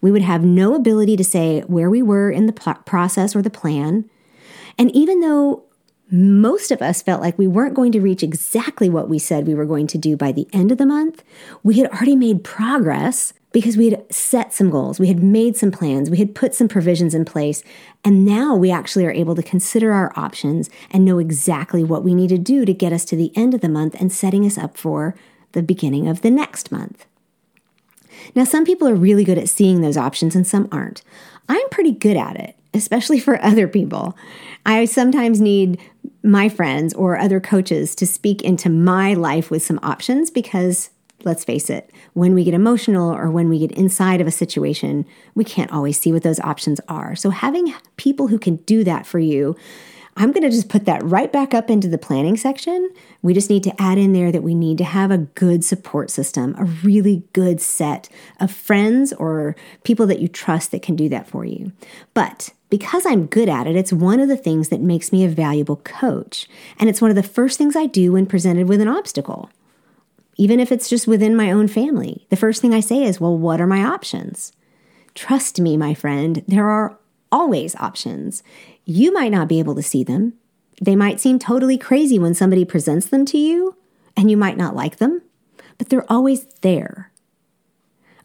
We 0.00 0.10
would 0.10 0.22
have 0.22 0.44
no 0.44 0.74
ability 0.74 1.16
to 1.16 1.24
say 1.24 1.60
where 1.62 1.90
we 1.90 2.02
were 2.02 2.30
in 2.30 2.46
the 2.46 2.52
process 2.84 3.36
or 3.36 3.42
the 3.42 3.50
plan. 3.50 4.08
And 4.76 4.94
even 4.94 5.20
though 5.20 5.64
most 6.10 6.70
of 6.70 6.80
us 6.80 7.02
felt 7.02 7.20
like 7.20 7.38
we 7.38 7.46
weren't 7.46 7.74
going 7.74 7.92
to 7.92 8.00
reach 8.00 8.22
exactly 8.22 8.88
what 8.88 9.08
we 9.08 9.18
said 9.18 9.46
we 9.46 9.54
were 9.54 9.66
going 9.66 9.86
to 9.88 9.98
do 9.98 10.16
by 10.16 10.32
the 10.32 10.48
end 10.52 10.72
of 10.72 10.78
the 10.78 10.86
month, 10.86 11.22
we 11.62 11.78
had 11.78 11.90
already 11.90 12.16
made 12.16 12.44
progress 12.44 13.34
because 13.52 13.76
we 13.76 13.90
had 13.90 14.12
set 14.12 14.52
some 14.52 14.70
goals, 14.70 15.00
we 15.00 15.08
had 15.08 15.22
made 15.22 15.56
some 15.56 15.70
plans, 15.70 16.10
we 16.10 16.18
had 16.18 16.34
put 16.34 16.54
some 16.54 16.68
provisions 16.68 17.14
in 17.14 17.24
place, 17.24 17.62
and 18.04 18.24
now 18.24 18.54
we 18.54 18.70
actually 18.70 19.06
are 19.06 19.12
able 19.12 19.34
to 19.34 19.42
consider 19.42 19.92
our 19.92 20.12
options 20.16 20.68
and 20.90 21.04
know 21.04 21.18
exactly 21.18 21.82
what 21.82 22.04
we 22.04 22.14
need 22.14 22.28
to 22.28 22.38
do 22.38 22.64
to 22.64 22.74
get 22.74 22.92
us 22.92 23.04
to 23.06 23.16
the 23.16 23.32
end 23.34 23.54
of 23.54 23.60
the 23.60 23.68
month 23.68 23.94
and 23.98 24.12
setting 24.12 24.44
us 24.44 24.58
up 24.58 24.76
for 24.76 25.14
the 25.52 25.62
beginning 25.62 26.08
of 26.08 26.20
the 26.20 26.30
next 26.30 26.70
month. 26.70 27.06
Now, 28.34 28.44
some 28.44 28.64
people 28.64 28.88
are 28.88 28.94
really 28.94 29.24
good 29.24 29.38
at 29.38 29.48
seeing 29.48 29.80
those 29.80 29.96
options 29.96 30.36
and 30.36 30.46
some 30.46 30.68
aren't. 30.70 31.02
I'm 31.48 31.68
pretty 31.70 31.92
good 31.92 32.16
at 32.16 32.36
it, 32.36 32.56
especially 32.74 33.20
for 33.20 33.42
other 33.44 33.68
people. 33.68 34.16
I 34.66 34.84
sometimes 34.84 35.40
need 35.40 35.80
my 36.22 36.48
friends 36.48 36.92
or 36.94 37.16
other 37.16 37.40
coaches 37.40 37.94
to 37.96 38.06
speak 38.06 38.42
into 38.42 38.68
my 38.68 39.14
life 39.14 39.50
with 39.50 39.62
some 39.62 39.80
options 39.82 40.30
because 40.30 40.90
let's 41.24 41.44
face 41.44 41.68
it, 41.68 41.90
when 42.12 42.34
we 42.34 42.44
get 42.44 42.54
emotional 42.54 43.12
or 43.12 43.30
when 43.30 43.48
we 43.48 43.58
get 43.58 43.72
inside 43.72 44.20
of 44.20 44.26
a 44.26 44.32
situation, 44.32 45.04
we 45.34 45.44
can't 45.44 45.72
always 45.72 45.98
see 45.98 46.12
what 46.12 46.22
those 46.22 46.40
options 46.40 46.80
are. 46.88 47.16
So, 47.16 47.30
having 47.30 47.74
people 47.96 48.28
who 48.28 48.38
can 48.38 48.56
do 48.56 48.84
that 48.84 49.06
for 49.06 49.18
you, 49.18 49.56
I'm 50.18 50.32
going 50.32 50.42
to 50.42 50.50
just 50.50 50.68
put 50.68 50.84
that 50.86 51.02
right 51.04 51.32
back 51.32 51.54
up 51.54 51.70
into 51.70 51.86
the 51.86 51.96
planning 51.96 52.36
section. 52.36 52.90
We 53.22 53.34
just 53.34 53.48
need 53.48 53.62
to 53.62 53.80
add 53.80 53.98
in 53.98 54.12
there 54.12 54.32
that 54.32 54.42
we 54.42 54.52
need 54.52 54.76
to 54.78 54.84
have 54.84 55.12
a 55.12 55.18
good 55.18 55.64
support 55.64 56.10
system, 56.10 56.56
a 56.58 56.64
really 56.64 57.22
good 57.32 57.60
set 57.60 58.08
of 58.40 58.50
friends 58.50 59.12
or 59.12 59.54
people 59.84 60.06
that 60.08 60.18
you 60.18 60.26
trust 60.26 60.72
that 60.72 60.82
can 60.82 60.96
do 60.96 61.08
that 61.08 61.28
for 61.28 61.44
you. 61.44 61.70
But 62.14 62.50
because 62.68 63.06
I'm 63.06 63.26
good 63.26 63.48
at 63.48 63.68
it, 63.68 63.76
it's 63.76 63.92
one 63.92 64.18
of 64.18 64.28
the 64.28 64.36
things 64.36 64.70
that 64.70 64.80
makes 64.80 65.12
me 65.12 65.24
a 65.24 65.28
valuable 65.28 65.76
coach. 65.76 66.48
And 66.80 66.90
it's 66.90 67.00
one 67.00 67.10
of 67.10 67.16
the 67.16 67.22
first 67.22 67.56
things 67.56 67.76
I 67.76 67.86
do 67.86 68.12
when 68.12 68.26
presented 68.26 68.68
with 68.68 68.80
an 68.80 68.88
obstacle 68.88 69.50
even 70.40 70.60
if 70.60 70.70
it's 70.70 70.88
just 70.88 71.08
within 71.08 71.34
my 71.34 71.50
own 71.50 71.66
family. 71.66 72.24
The 72.30 72.36
first 72.36 72.62
thing 72.62 72.72
I 72.72 72.78
say 72.78 73.02
is, 73.02 73.20
Well, 73.20 73.36
what 73.36 73.60
are 73.60 73.66
my 73.66 73.82
options? 73.82 74.52
Trust 75.16 75.60
me, 75.60 75.76
my 75.76 75.94
friend, 75.94 76.44
there 76.46 76.70
are 76.70 76.96
always 77.30 77.74
options. 77.76 78.42
You 78.90 79.12
might 79.12 79.30
not 79.30 79.48
be 79.48 79.58
able 79.58 79.74
to 79.74 79.82
see 79.82 80.02
them. 80.02 80.32
They 80.80 80.96
might 80.96 81.20
seem 81.20 81.38
totally 81.38 81.76
crazy 81.76 82.18
when 82.18 82.32
somebody 82.32 82.64
presents 82.64 83.06
them 83.06 83.26
to 83.26 83.36
you, 83.36 83.76
and 84.16 84.30
you 84.30 84.36
might 84.38 84.56
not 84.56 84.74
like 84.74 84.96
them, 84.96 85.20
but 85.76 85.90
they're 85.90 86.10
always 86.10 86.46
there. 86.62 87.12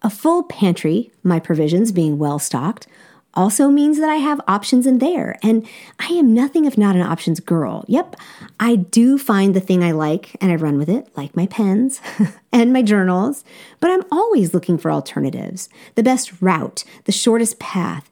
A 0.02 0.10
full 0.10 0.44
pantry, 0.44 1.12
my 1.22 1.38
provisions 1.38 1.92
being 1.92 2.18
well 2.18 2.40
stocked, 2.40 2.88
also 3.34 3.68
means 3.68 4.00
that 4.00 4.08
I 4.08 4.16
have 4.16 4.40
options 4.48 4.88
in 4.88 5.00
there. 5.00 5.38
And 5.44 5.68
I 6.00 6.14
am 6.14 6.34
nothing 6.34 6.64
if 6.64 6.78
not 6.78 6.96
an 6.96 7.02
options 7.02 7.42
girl. 7.42 7.84
Yep, 7.90 8.16
I 8.58 8.78
do 8.78 9.18
find 9.18 9.54
the 9.54 9.60
thing 9.60 9.84
I 9.84 9.92
like 9.92 10.38
and 10.40 10.50
I 10.50 10.56
run 10.56 10.78
with 10.78 10.88
it, 10.88 11.10
like 11.18 11.36
my 11.36 11.46
pens 11.46 12.00
and 12.54 12.72
my 12.72 12.84
journals, 12.84 13.44
but 13.82 13.92
I'm 13.92 14.06
always 14.14 14.54
looking 14.54 14.78
for 14.78 14.92
alternatives, 14.92 15.68
the 15.96 16.04
best 16.04 16.42
route, 16.42 16.86
the 17.04 17.12
shortest 17.12 17.60
path. 17.60 18.10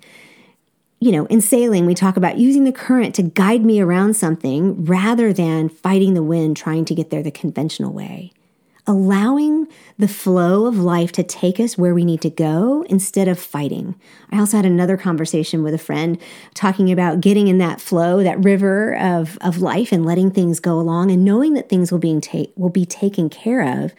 You 1.03 1.11
know, 1.11 1.25
in 1.25 1.41
sailing, 1.41 1.87
we 1.87 1.95
talk 1.95 2.15
about 2.15 2.37
using 2.37 2.63
the 2.63 2.71
current 2.71 3.15
to 3.15 3.23
guide 3.23 3.65
me 3.65 3.81
around 3.81 4.15
something 4.15 4.85
rather 4.85 5.33
than 5.33 5.67
fighting 5.67 6.13
the 6.13 6.23
wind 6.23 6.55
trying 6.55 6.85
to 6.85 6.95
get 6.95 7.09
there 7.09 7.23
the 7.23 7.31
conventional 7.31 7.91
way 7.91 8.31
allowing 8.87 9.67
the 9.97 10.07
flow 10.07 10.65
of 10.65 10.77
life 10.77 11.11
to 11.11 11.23
take 11.23 11.59
us 11.59 11.77
where 11.77 11.93
we 11.93 12.03
need 12.03 12.21
to 12.21 12.29
go 12.29 12.83
instead 12.89 13.27
of 13.27 13.39
fighting. 13.39 13.95
I 14.31 14.39
also 14.39 14.57
had 14.57 14.65
another 14.65 14.97
conversation 14.97 15.63
with 15.63 15.73
a 15.73 15.79
friend 15.79 16.17
talking 16.53 16.91
about 16.91 17.21
getting 17.21 17.47
in 17.47 17.59
that 17.59 17.79
flow, 17.79 18.23
that 18.23 18.43
river 18.43 18.95
of, 18.97 19.37
of 19.41 19.59
life 19.59 19.91
and 19.91 20.05
letting 20.05 20.31
things 20.31 20.59
go 20.59 20.79
along 20.79 21.11
and 21.11 21.23
knowing 21.23 21.53
that 21.53 21.69
things 21.69 21.91
will, 21.91 21.99
being 21.99 22.21
ta- 22.21 22.47
will 22.55 22.69
be 22.69 22.85
taken 22.85 23.29
care 23.29 23.83
of. 23.83 23.93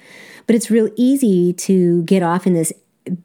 But 0.47 0.57
it's 0.57 0.71
real 0.71 0.91
easy 0.97 1.53
to 1.55 2.03
get 2.03 2.23
off 2.23 2.47
in 2.47 2.55
this 2.55 2.73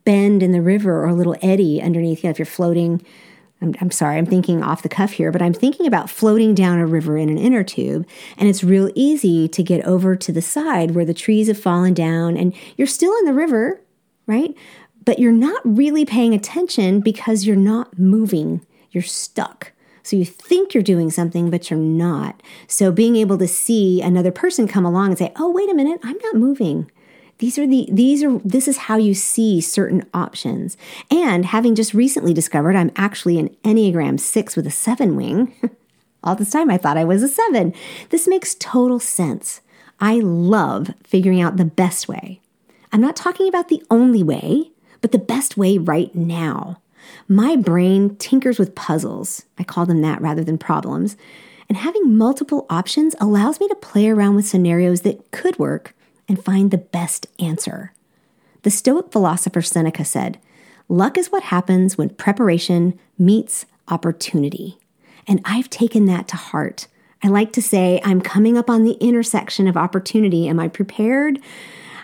bend 0.06 0.44
in 0.44 0.52
the 0.52 0.62
river 0.62 1.04
or 1.04 1.08
a 1.08 1.16
little 1.16 1.36
eddy 1.42 1.82
underneath. 1.82 2.24
You 2.24 2.28
know, 2.28 2.32
if 2.32 2.40
you're 2.40 2.46
floating 2.46 3.02
I'm, 3.62 3.74
I'm, 3.82 3.92
sorry, 3.92 4.18
I'm 4.18 4.26
thinking 4.26 4.62
off 4.62 4.84
the 4.84 4.90
cuff 4.90 5.14
here, 5.14 5.32
but 5.32 5.42
I'm 5.42 5.54
thinking 5.54 5.88
about 5.88 6.10
floating 6.10 6.54
down 6.54 6.80
a 6.80 6.86
river 6.86 7.18
in 7.18 7.30
an 7.30 7.38
inner 7.38 7.64
tube. 7.64 8.08
And 8.38 8.48
it's 8.48 8.64
real 8.64 8.92
easy 8.94 9.48
to 9.48 9.64
get 9.64 9.84
over 9.86 10.16
to 10.16 10.32
the 10.32 10.42
side 10.42 10.92
where 10.92 11.06
the 11.06 11.14
trees 11.14 11.48
have 11.48 11.60
fallen 11.60 11.94
down 11.94 12.38
and 12.38 12.54
you're 12.76 12.88
still 12.88 13.16
in 13.18 13.26
the 13.26 13.34
river, 13.34 13.82
right? 14.28 14.56
But 15.06 15.20
you're 15.20 15.32
not 15.32 15.62
really 15.64 16.06
paying 16.06 16.34
attention 16.34 17.00
because 17.00 17.46
you're 17.46 17.56
not 17.56 17.98
moving, 17.98 18.66
you're 18.92 19.02
stuck. 19.04 19.72
So 20.04 20.16
you 20.16 20.24
think 20.24 20.74
you're 20.74 20.84
doing 20.84 21.10
something, 21.10 21.50
but 21.50 21.70
you're 21.70 21.80
not. 21.80 22.42
So 22.68 22.92
being 22.92 23.18
able 23.18 23.38
to 23.40 23.48
see 23.48 24.02
another 24.02 24.32
person 24.32 24.68
come 24.68 24.86
along 24.86 25.10
and 25.10 25.18
say, 25.18 25.34
oh, 25.36 25.52
wait 25.52 25.70
a 25.70 25.74
minute, 25.74 26.00
I'm 26.04 26.18
not 26.24 26.36
moving. 26.36 26.90
These 27.40 27.60
are 27.60 27.68
the 27.68 27.88
these 27.92 28.24
are 28.24 28.40
this 28.40 28.68
is 28.68 28.78
how 28.78 28.98
you 28.98 29.14
see 29.14 29.62
certain 29.62 30.04
options. 30.14 30.76
And 31.12 31.46
having 31.46 31.76
just 31.76 31.94
recently 31.94 32.34
discovered 32.34 32.76
I'm 32.76 32.92
actually 32.96 33.38
an 33.38 33.50
Enneagram 33.64 34.20
6 34.20 34.56
with 34.56 34.66
a 34.66 34.72
7 34.72 35.16
wing. 35.16 35.54
All 36.24 36.36
this 36.36 36.52
time 36.52 36.70
I 36.70 36.78
thought 36.78 36.98
I 36.98 37.06
was 37.06 37.22
a 37.22 37.28
7. 37.28 37.74
This 38.10 38.28
makes 38.28 38.56
total 38.56 39.00
sense. 39.00 39.62
I 40.00 40.20
love 40.20 40.94
figuring 41.04 41.42
out 41.42 41.58
the 41.58 41.66
best 41.66 42.08
way. 42.08 42.42
I'm 42.92 43.02
not 43.02 43.16
talking 43.16 43.48
about 43.48 43.68
the 43.68 43.84
only 43.90 44.24
way, 44.24 44.72
but 45.02 45.12
the 45.12 45.20
best 45.20 45.58
way 45.58 45.78
right 45.78 46.14
now. 46.16 46.82
My 47.28 47.56
brain 47.56 48.16
tinkers 48.18 48.60
with 48.60 48.76
puzzles. 48.76 49.44
I 49.58 49.64
call 49.64 49.86
them 49.86 50.02
that 50.02 50.22
rather 50.22 50.44
than 50.44 50.58
problems. 50.58 51.18
And 51.70 51.78
having 51.78 52.18
multiple 52.18 52.66
options 52.70 53.16
allows 53.20 53.60
me 53.60 53.68
to 53.68 53.76
play 53.76 54.08
around 54.08 54.36
with 54.36 54.48
scenarios 54.48 55.02
that 55.02 55.32
could 55.32 55.60
work 55.60 55.94
and 56.28 56.44
find 56.44 56.72
the 56.72 56.78
best 56.78 57.28
answer. 57.40 57.94
The 58.64 58.72
Stoic 58.72 59.12
philosopher 59.12 59.62
Seneca 59.62 60.04
said, 60.04 60.40
Luck 60.90 61.18
is 61.18 61.32
what 61.32 61.44
happens 61.44 61.98
when 61.98 62.10
preparation 62.10 62.98
meets 63.18 63.66
opportunity. 63.90 64.78
And 65.28 65.42
I've 65.44 65.70
taken 65.70 66.06
that 66.06 66.28
to 66.30 66.38
heart. 66.38 66.88
I 67.24 67.28
like 67.28 67.52
to 67.54 67.62
say, 67.62 68.00
I'm 68.04 68.22
coming 68.22 68.58
up 68.58 68.70
on 68.70 68.84
the 68.84 68.94
intersection 68.94 69.68
of 69.68 69.76
opportunity. 69.76 70.48
Am 70.48 70.60
I 70.60 70.68
prepared? 70.68 71.40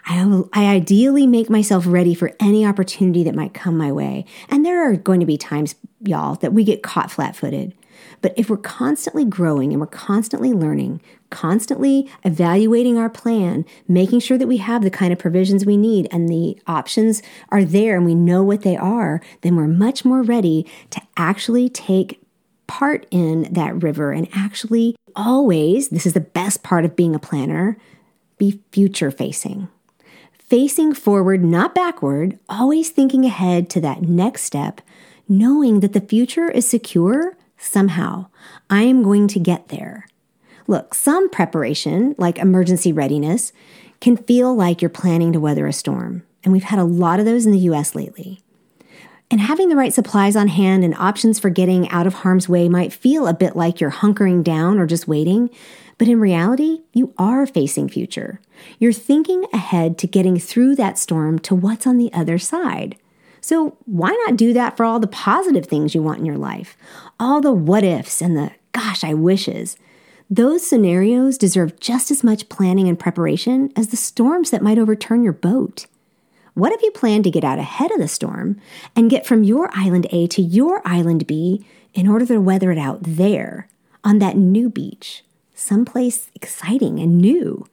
I, 0.06 0.44
I, 0.52 0.66
ideally 0.68 1.26
make 1.26 1.50
myself 1.50 1.86
ready 1.88 2.14
for 2.14 2.34
any 2.40 2.66
opportunity 2.66 3.24
that 3.24 3.36
might 3.36 3.54
come 3.54 3.78
my 3.78 3.92
way. 3.92 4.26
And 4.50 4.66
there 4.66 4.90
are 4.90 4.98
going 4.98 5.22
to 5.22 5.26
be 5.26 5.38
times, 5.38 5.76
y'all, 6.02 6.36
that 6.36 6.52
we 6.52 6.66
get 6.66 6.84
caught 6.84 7.10
flat 7.10 7.36
footed. 7.38 7.74
But 8.22 8.34
if 8.36 8.50
we're 8.50 8.58
constantly 8.58 9.24
growing 9.24 9.72
and 9.72 9.80
we're 9.80 9.88
constantly 9.88 10.52
learning, 10.52 11.02
constantly 11.34 12.08
evaluating 12.24 12.98
our 12.98 13.10
plan, 13.10 13.66
making 13.88 14.20
sure 14.20 14.38
that 14.38 14.48
we 14.48 14.58
have 14.58 14.84
the 14.84 14.92
kind 14.92 15.12
of 15.12 15.18
provisions 15.18 15.66
we 15.66 15.76
need 15.76 16.08
and 16.12 16.30
the 16.30 16.58
options 16.68 17.24
are 17.50 17.66
there 17.66 17.98
and 17.98 18.06
we 18.06 18.14
know 18.14 18.44
what 18.44 18.62
they 18.62 18.78
are, 18.78 19.20
then 19.42 19.56
we're 19.56 19.68
much 19.68 20.06
more 20.06 20.22
ready 20.22 20.66
to 20.92 21.02
actually 21.18 21.70
take 21.70 22.22
part 22.68 23.08
in 23.10 23.52
that 23.52 23.82
river 23.82 24.12
and 24.12 24.30
actually 24.34 24.96
always, 25.16 25.90
this 25.90 26.06
is 26.06 26.14
the 26.14 26.20
best 26.20 26.62
part 26.62 26.86
of 26.86 26.96
being 26.96 27.16
a 27.16 27.20
planner, 27.20 27.78
be 28.38 28.62
future 28.72 29.12
facing. 29.12 29.68
Facing 30.38 30.94
forward, 30.94 31.44
not 31.44 31.74
backward, 31.74 32.38
always 32.48 32.92
thinking 32.92 33.26
ahead 33.26 33.72
to 33.72 33.82
that 33.82 34.04
next 34.04 34.44
step, 34.44 34.82
knowing 35.28 35.80
that 35.80 35.94
the 35.94 36.02
future 36.02 36.50
is 36.52 36.68
secure 36.68 37.36
somehow. 37.58 38.28
I 38.70 38.84
am 38.84 39.02
going 39.02 39.28
to 39.30 39.40
get 39.40 39.70
there. 39.70 40.06
Look, 40.68 40.94
some 40.94 41.30
preparation, 41.30 42.16
like 42.18 42.38
emergency 42.38 42.94
readiness, 42.94 43.52
can 44.00 44.18
feel 44.18 44.54
like 44.56 44.82
you're 44.82 44.90
planning 44.90 45.34
to 45.34 45.40
weather 45.40 45.68
a 45.68 45.74
storm. 45.74 46.24
And 46.44 46.52
we've 46.52 46.64
had 46.64 46.80
a 46.80 46.84
lot 46.84 47.20
of 47.20 47.26
those 47.26 47.46
in 47.46 47.52
the 47.52 47.60
US 47.60 47.96
lately. 47.96 48.42
And 49.32 49.42
having 49.42 49.70
the 49.70 49.76
right 49.76 49.94
supplies 49.94 50.36
on 50.36 50.48
hand 50.48 50.84
and 50.84 50.94
options 50.96 51.40
for 51.40 51.50
getting 51.50 51.90
out 51.90 52.06
of 52.06 52.14
harm's 52.16 52.48
way 52.48 52.70
might 52.70 52.94
feel 52.94 53.26
a 53.26 53.34
bit 53.34 53.56
like 53.56 53.80
you're 53.80 53.90
hunkering 53.90 54.44
down 54.44 54.78
or 54.78 54.86
just 54.86 55.08
waiting, 55.08 55.50
but 55.98 56.08
in 56.08 56.20
reality, 56.20 56.82
you 56.94 57.14
are 57.18 57.48
facing 57.48 57.90
future. 57.90 58.40
You're 58.78 58.94
thinking 58.94 59.46
ahead 59.54 59.98
to 60.00 60.08
getting 60.08 60.38
through 60.38 60.76
that 60.76 60.98
storm 60.98 61.40
to 61.40 61.56
what's 61.56 61.88
on 61.88 61.98
the 61.98 62.12
other 62.14 62.38
side. 62.38 62.98
So, 63.42 63.76
why 63.86 64.12
not 64.26 64.38
do 64.38 64.54
that 64.54 64.78
for 64.78 64.86
all 64.86 65.00
the 65.00 65.08
positive 65.08 65.66
things 65.66 65.96
you 65.96 66.04
want 66.04 66.20
in 66.20 66.26
your 66.26 66.38
life? 66.38 66.78
All 67.20 67.42
the 67.42 67.52
what 67.52 67.84
ifs 67.84 68.22
and 68.22 68.38
the 68.38 68.52
gosh, 68.72 69.04
I 69.04 69.14
wishes. 69.14 69.78
Those 70.34 70.66
scenarios 70.66 71.38
deserve 71.38 71.80
just 71.80 72.10
as 72.10 72.24
much 72.24 72.50
planning 72.50 72.88
and 72.88 72.98
preparation 72.98 73.72
as 73.76 73.90
the 73.90 73.96
storms 73.96 74.50
that 74.50 74.64
might 74.64 74.80
overturn 74.80 75.22
your 75.22 75.32
boat. 75.32 75.86
What 76.56 76.72
if 76.72 76.82
you 76.82 76.90
plan 76.90 77.22
to 77.22 77.30
get 77.30 77.44
out 77.44 77.60
ahead 77.60 77.92
of 77.92 78.00
the 78.00 78.08
storm 78.08 78.60
and 78.96 79.12
get 79.12 79.28
from 79.28 79.44
your 79.44 79.70
island 79.76 80.08
A 80.10 80.26
to 80.30 80.42
your 80.42 80.82
island 80.88 81.28
B 81.28 81.64
in 81.94 82.08
order 82.08 82.26
to 82.26 82.40
weather 82.40 82.72
it 82.72 82.80
out 82.80 83.04
there 83.04 83.70
on 84.04 84.18
that 84.18 84.36
new 84.36 84.72
beach, 84.72 85.24
someplace 85.54 86.32
exciting 86.34 86.98
and 86.98 87.20
new? 87.20 87.68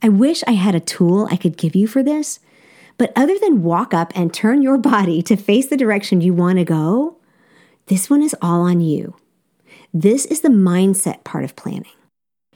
I 0.00 0.10
wish 0.10 0.44
I 0.46 0.52
had 0.52 0.76
a 0.76 0.80
tool 0.80 1.26
I 1.28 1.36
could 1.36 1.56
give 1.56 1.74
you 1.74 1.88
for 1.88 2.04
this, 2.04 2.38
but 2.98 3.12
other 3.16 3.36
than 3.36 3.64
walk 3.64 3.92
up 3.92 4.12
and 4.14 4.32
turn 4.32 4.62
your 4.62 4.78
body 4.94 5.22
to 5.22 5.36
face 5.36 5.66
the 5.66 5.76
direction 5.76 6.20
you 6.20 6.34
want 6.34 6.58
to 6.58 6.64
go, 6.64 7.16
this 7.86 8.08
one 8.08 8.22
is 8.22 8.36
all 8.40 8.60
on 8.60 8.80
you. 8.80 9.16
This 9.94 10.26
is 10.26 10.42
the 10.42 10.48
mindset 10.48 11.24
part 11.24 11.44
of 11.44 11.56
planning. 11.56 11.92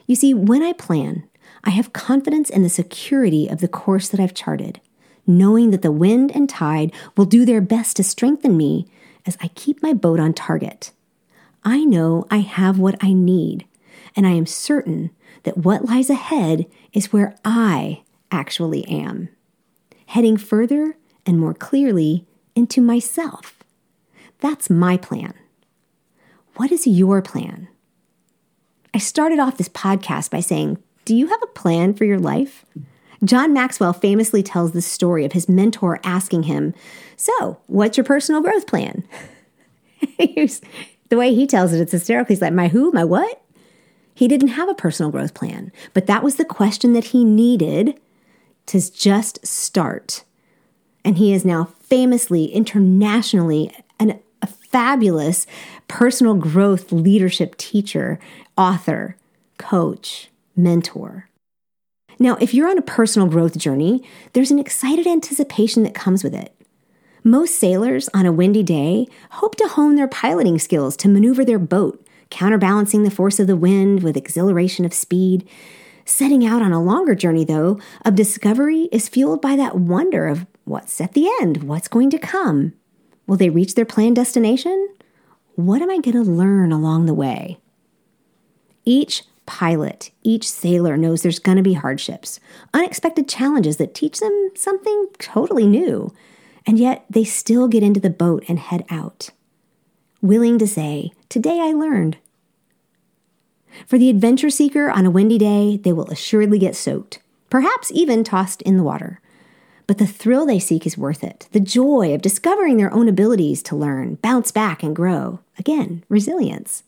You 0.05 0.15
see, 0.15 0.33
when 0.33 0.61
I 0.61 0.73
plan, 0.73 1.27
I 1.63 1.71
have 1.71 1.93
confidence 1.93 2.49
in 2.49 2.61
the 2.61 2.69
security 2.69 3.47
of 3.47 3.59
the 3.59 3.67
course 3.67 4.09
that 4.09 4.19
I've 4.19 4.35
charted, 4.35 4.79
knowing 5.25 5.71
that 5.71 5.81
the 5.81 5.91
wind 5.91 6.31
and 6.35 6.47
tide 6.47 6.93
will 7.17 7.25
do 7.25 7.43
their 7.45 7.61
best 7.61 7.95
to 7.97 8.03
strengthen 8.03 8.55
me 8.55 8.87
as 9.25 9.37
I 9.41 9.47
keep 9.49 9.81
my 9.81 9.93
boat 9.93 10.19
on 10.19 10.33
target. 10.33 10.91
I 11.63 11.85
know 11.85 12.27
I 12.29 12.37
have 12.39 12.77
what 12.77 12.95
I 13.01 13.13
need, 13.13 13.65
and 14.15 14.27
I 14.27 14.31
am 14.31 14.45
certain 14.45 15.09
that 15.43 15.57
what 15.57 15.85
lies 15.85 16.09
ahead 16.09 16.67
is 16.91 17.13
where 17.13 17.35
I 17.43 18.03
actually 18.31 18.85
am 18.87 19.29
heading 20.07 20.37
further 20.37 20.97
and 21.25 21.39
more 21.39 21.55
clearly 21.55 22.25
into 22.55 22.81
myself. 22.81 23.63
That's 24.39 24.69
my 24.69 24.97
plan. 24.97 25.33
What 26.55 26.71
is 26.71 26.85
your 26.85 27.21
plan? 27.21 27.67
I 28.93 28.99
started 28.99 29.39
off 29.39 29.57
this 29.57 29.69
podcast 29.69 30.29
by 30.29 30.39
saying, 30.39 30.77
Do 31.05 31.15
you 31.15 31.27
have 31.27 31.41
a 31.41 31.47
plan 31.47 31.93
for 31.93 32.05
your 32.05 32.19
life? 32.19 32.65
John 33.23 33.53
Maxwell 33.53 33.93
famously 33.93 34.43
tells 34.43 34.73
the 34.73 34.81
story 34.81 35.25
of 35.25 35.31
his 35.31 35.49
mentor 35.49 35.99
asking 36.03 36.43
him, 36.43 36.73
So, 37.17 37.59
what's 37.67 37.97
your 37.97 38.03
personal 38.03 38.41
growth 38.41 38.67
plan? 38.67 39.03
the 40.17 40.61
way 41.11 41.33
he 41.33 41.47
tells 41.47 41.73
it, 41.73 41.81
it's 41.81 41.91
hysterical. 41.91 42.33
He's 42.33 42.41
like, 42.41 42.53
My 42.53 42.67
who? 42.67 42.91
My 42.91 43.03
what? 43.03 43.41
He 44.13 44.27
didn't 44.27 44.49
have 44.49 44.69
a 44.69 44.75
personal 44.75 45.11
growth 45.11 45.33
plan, 45.33 45.71
but 45.93 46.05
that 46.05 46.21
was 46.21 46.35
the 46.35 46.45
question 46.45 46.93
that 46.93 47.05
he 47.05 47.23
needed 47.23 47.99
to 48.67 48.91
just 48.91 49.45
start. 49.45 50.23
And 51.03 51.17
he 51.17 51.33
is 51.33 51.43
now 51.43 51.65
famously, 51.81 52.45
internationally, 52.45 53.75
an, 53.99 54.19
fabulous 54.73 55.45
personal 55.87 56.33
growth 56.33 56.91
leadership 56.91 57.55
teacher, 57.57 58.19
author, 58.57 59.15
coach, 59.59 60.29
mentor. 60.55 61.29
Now, 62.17 62.37
if 62.41 62.55
you're 62.55 62.69
on 62.69 62.79
a 62.79 62.83
personal 62.83 63.27
growth 63.27 63.55
journey, 63.55 64.03
there's 64.33 64.49
an 64.49 64.57
excited 64.57 65.05
anticipation 65.05 65.83
that 65.83 65.93
comes 65.93 66.23
with 66.23 66.33
it. 66.33 66.55
Most 67.23 67.59
sailors 67.59 68.09
on 68.15 68.25
a 68.25 68.31
windy 68.31 68.63
day 68.63 69.07
hope 69.31 69.55
to 69.57 69.67
hone 69.67 69.95
their 69.95 70.07
piloting 70.07 70.57
skills 70.57 70.97
to 70.97 71.07
maneuver 71.07 71.45
their 71.45 71.59
boat, 71.59 72.03
counterbalancing 72.31 73.03
the 73.03 73.11
force 73.11 73.39
of 73.39 73.45
the 73.45 73.55
wind 73.55 74.01
with 74.01 74.17
exhilaration 74.17 74.85
of 74.85 74.93
speed. 74.93 75.47
Setting 76.03 76.45
out 76.45 76.63
on 76.63 76.73
a 76.73 76.83
longer 76.83 77.13
journey, 77.13 77.45
though, 77.45 77.79
of 78.03 78.15
discovery 78.15 78.89
is 78.91 79.07
fueled 79.07 79.41
by 79.41 79.55
that 79.55 79.77
wonder 79.77 80.27
of 80.27 80.47
what's 80.65 80.99
at 80.99 81.13
the 81.13 81.29
end, 81.41 81.63
what's 81.63 81.87
going 81.87 82.09
to 82.09 82.17
come. 82.17 82.73
Will 83.27 83.37
they 83.37 83.49
reach 83.49 83.75
their 83.75 83.85
planned 83.85 84.15
destination? 84.15 84.89
What 85.55 85.81
am 85.81 85.89
I 85.89 85.99
going 85.99 86.23
to 86.23 86.29
learn 86.29 86.71
along 86.71 87.05
the 87.05 87.13
way? 87.13 87.59
Each 88.85 89.23
pilot, 89.45 90.11
each 90.23 90.49
sailor 90.49 90.97
knows 90.97 91.21
there's 91.21 91.39
going 91.39 91.57
to 91.57 91.63
be 91.63 91.73
hardships, 91.73 92.39
unexpected 92.73 93.27
challenges 93.27 93.77
that 93.77 93.93
teach 93.93 94.19
them 94.19 94.49
something 94.55 95.07
totally 95.19 95.67
new, 95.67 96.13
and 96.65 96.79
yet 96.79 97.05
they 97.09 97.23
still 97.23 97.67
get 97.67 97.83
into 97.83 97.99
the 97.99 98.09
boat 98.09 98.43
and 98.47 98.59
head 98.59 98.85
out, 98.89 99.29
willing 100.21 100.57
to 100.57 100.67
say, 100.67 101.11
Today 101.29 101.59
I 101.61 101.73
learned. 101.73 102.17
For 103.87 103.97
the 103.97 104.09
adventure 104.09 104.49
seeker 104.49 104.89
on 104.89 105.05
a 105.05 105.11
windy 105.11 105.37
day, 105.37 105.77
they 105.77 105.93
will 105.93 106.09
assuredly 106.09 106.59
get 106.59 106.75
soaked, 106.75 107.19
perhaps 107.49 107.91
even 107.91 108.23
tossed 108.23 108.61
in 108.61 108.77
the 108.77 108.83
water. 108.83 109.19
But 109.85 109.97
the 109.97 110.07
thrill 110.07 110.45
they 110.45 110.59
seek 110.59 110.85
is 110.85 110.97
worth 110.97 111.23
it. 111.23 111.47
The 111.51 111.59
joy 111.59 112.13
of 112.13 112.21
discovering 112.21 112.77
their 112.77 112.93
own 112.93 113.09
abilities 113.09 113.61
to 113.63 113.75
learn, 113.75 114.15
bounce 114.15 114.51
back, 114.51 114.83
and 114.83 114.95
grow. 114.95 115.39
Again, 115.59 116.03
resilience. 116.09 116.83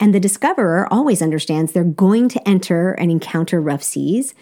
And 0.00 0.14
the 0.14 0.20
discoverer 0.20 0.92
always 0.92 1.22
understands 1.22 1.72
they're 1.72 1.84
going 1.84 2.28
to 2.30 2.48
enter 2.48 2.92
and 2.92 3.10
encounter 3.10 3.60
rough 3.60 3.82
seas, 3.82 4.34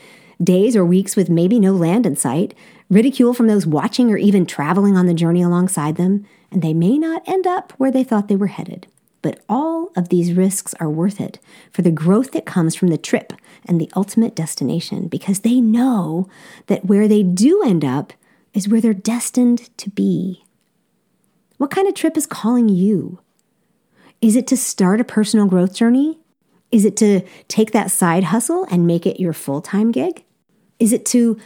days 0.43 0.77
or 0.77 0.85
weeks 0.85 1.17
with 1.17 1.29
maybe 1.29 1.59
no 1.59 1.73
land 1.73 2.07
in 2.07 2.17
sight, 2.17 2.55
ridicule 2.88 3.35
from 3.35 3.49
those 3.49 3.67
watching 3.67 4.11
or 4.11 4.17
even 4.17 4.47
traveling 4.47 4.97
on 4.97 5.07
the 5.07 5.15
journey 5.15 5.43
alongside 5.43 5.97
them, 5.97 6.25
and 6.50 6.62
they 6.62 6.73
may 6.73 6.97
not 6.97 7.29
end 7.29 7.47
up 7.47 7.73
where 7.77 7.91
they 7.91 8.05
thought 8.05 8.29
they 8.29 8.37
were 8.37 8.47
headed. 8.47 8.87
But 9.21 9.41
all 9.49 9.91
of 9.97 10.09
these 10.09 10.33
risks 10.33 10.75
are 10.75 10.89
worth 10.89 11.21
it 11.21 11.39
for 11.73 11.83
the 11.83 11.91
growth 11.91 12.33
that 12.33 12.47
comes 12.47 12.75
from 12.75 12.89
the 12.89 12.99
trip 12.99 13.33
and 13.65 13.81
the 13.81 13.91
ultimate 13.97 14.35
destination 14.35 15.09
because 15.09 15.41
they 15.41 15.61
know 15.61 16.29
that 16.67 16.85
where 16.85 17.09
they 17.09 17.23
do 17.23 17.63
end 17.65 17.85
up 17.85 18.13
is 18.55 18.69
where 18.69 18.81
they're 18.81 18.95
destined 18.95 19.77
to 19.79 19.91
be. 19.91 20.45
What 21.57 21.71
kind 21.71 21.89
of 21.89 21.95
trip 21.95 22.17
is 22.17 22.27
calling 22.27 22.69
you? 22.69 23.19
Is 24.21 24.37
it 24.37 24.47
to 24.49 24.57
start 24.57 25.01
a 25.01 25.05
personal 25.05 25.47
growth 25.47 25.75
journey? 25.75 26.19
Is 26.71 26.85
it 26.85 26.97
to 26.99 27.23
take 27.49 27.73
that 27.73 27.91
side 27.91 28.25
hustle 28.25 28.67
and 28.71 28.87
make 28.87 29.07
it 29.07 29.21
your 29.21 29.33
full 29.33 29.61
time 29.61 29.91
gig? 29.91 30.25
Is 30.79 30.93
it 30.93 31.05
to 31.07 31.39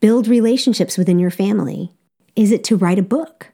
build 0.00 0.26
relationships 0.26 0.98
within 0.98 1.18
your 1.18 1.30
family? 1.30 1.92
Is 2.34 2.50
it 2.50 2.64
to 2.64 2.76
write 2.76 2.98
a 2.98 3.02
book? 3.02 3.48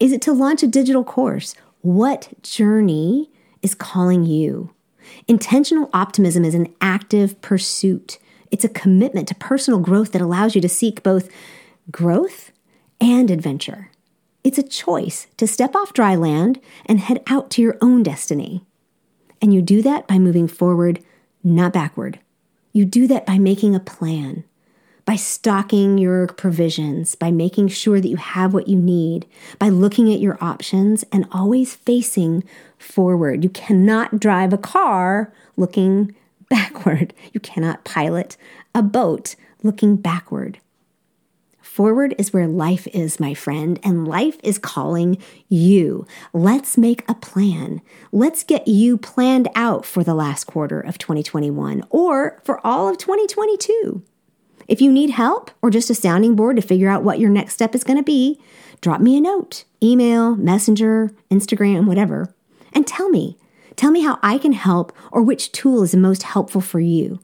Is 0.00 0.12
it 0.12 0.22
to 0.22 0.32
launch 0.32 0.62
a 0.62 0.66
digital 0.66 1.04
course? 1.04 1.54
What 1.82 2.32
journey 2.42 3.28
is 3.60 3.74
calling 3.74 4.24
you? 4.24 4.72
Intentional 5.26 5.90
optimism 5.92 6.44
is 6.44 6.54
an 6.54 6.72
active 6.80 7.40
pursuit. 7.40 8.18
It's 8.52 8.64
a 8.64 8.68
commitment 8.68 9.26
to 9.28 9.34
personal 9.34 9.80
growth 9.80 10.12
that 10.12 10.22
allows 10.22 10.54
you 10.54 10.60
to 10.60 10.68
seek 10.68 11.02
both 11.02 11.28
growth 11.90 12.52
and 13.00 13.32
adventure. 13.32 13.90
It's 14.44 14.58
a 14.58 14.62
choice 14.62 15.26
to 15.38 15.48
step 15.48 15.74
off 15.74 15.92
dry 15.92 16.14
land 16.14 16.60
and 16.86 17.00
head 17.00 17.20
out 17.26 17.50
to 17.50 17.62
your 17.62 17.78
own 17.80 18.04
destiny. 18.04 18.64
And 19.40 19.52
you 19.52 19.60
do 19.60 19.82
that 19.82 20.06
by 20.06 20.20
moving 20.20 20.46
forward, 20.46 21.02
not 21.42 21.72
backward. 21.72 22.20
You 22.72 22.84
do 22.84 23.08
that 23.08 23.26
by 23.26 23.38
making 23.38 23.74
a 23.74 23.80
plan, 23.80 24.44
by 25.04 25.16
stocking 25.16 25.98
your 25.98 26.26
provisions, 26.28 27.14
by 27.14 27.30
making 27.30 27.68
sure 27.68 28.00
that 28.00 28.08
you 28.08 28.16
have 28.16 28.54
what 28.54 28.68
you 28.68 28.78
need, 28.78 29.26
by 29.58 29.68
looking 29.68 30.12
at 30.12 30.20
your 30.20 30.38
options 30.40 31.04
and 31.12 31.26
always 31.32 31.74
facing 31.74 32.44
forward. 32.78 33.42
You 33.42 33.50
cannot 33.50 34.20
drive 34.20 34.52
a 34.52 34.58
car 34.58 35.32
looking 35.56 36.14
backward. 36.48 37.14
You 37.32 37.40
cannot 37.40 37.84
pilot 37.84 38.36
a 38.74 38.82
boat 38.82 39.34
looking 39.62 39.96
backward. 39.96 40.58
Forward 41.72 42.14
is 42.18 42.34
where 42.34 42.46
life 42.46 42.86
is, 42.88 43.18
my 43.18 43.32
friend, 43.32 43.80
and 43.82 44.06
life 44.06 44.36
is 44.42 44.58
calling 44.58 45.16
you. 45.48 46.06
Let's 46.34 46.76
make 46.76 47.02
a 47.08 47.14
plan. 47.14 47.80
Let's 48.12 48.44
get 48.44 48.68
you 48.68 48.98
planned 48.98 49.48
out 49.54 49.86
for 49.86 50.04
the 50.04 50.12
last 50.12 50.44
quarter 50.44 50.80
of 50.80 50.98
2021 50.98 51.82
or 51.88 52.42
for 52.44 52.60
all 52.66 52.90
of 52.90 52.98
2022. 52.98 54.02
If 54.68 54.80
you 54.80 54.92
need 54.92 55.10
help 55.10 55.50
or 55.60 55.70
just 55.70 55.90
a 55.90 55.94
sounding 55.94 56.36
board 56.36 56.56
to 56.56 56.62
figure 56.62 56.88
out 56.88 57.02
what 57.02 57.18
your 57.18 57.30
next 57.30 57.54
step 57.54 57.74
is 57.74 57.84
going 57.84 57.98
to 57.98 58.02
be, 58.02 58.40
drop 58.80 59.00
me 59.00 59.16
a 59.16 59.20
note, 59.20 59.64
email, 59.82 60.36
messenger, 60.36 61.12
Instagram, 61.30 61.86
whatever, 61.86 62.34
and 62.72 62.86
tell 62.86 63.08
me. 63.08 63.36
Tell 63.76 63.90
me 63.90 64.02
how 64.02 64.18
I 64.22 64.38
can 64.38 64.52
help 64.52 64.92
or 65.10 65.22
which 65.22 65.52
tool 65.52 65.82
is 65.82 65.92
the 65.92 65.98
most 65.98 66.24
helpful 66.24 66.60
for 66.60 66.80
you. 66.80 67.20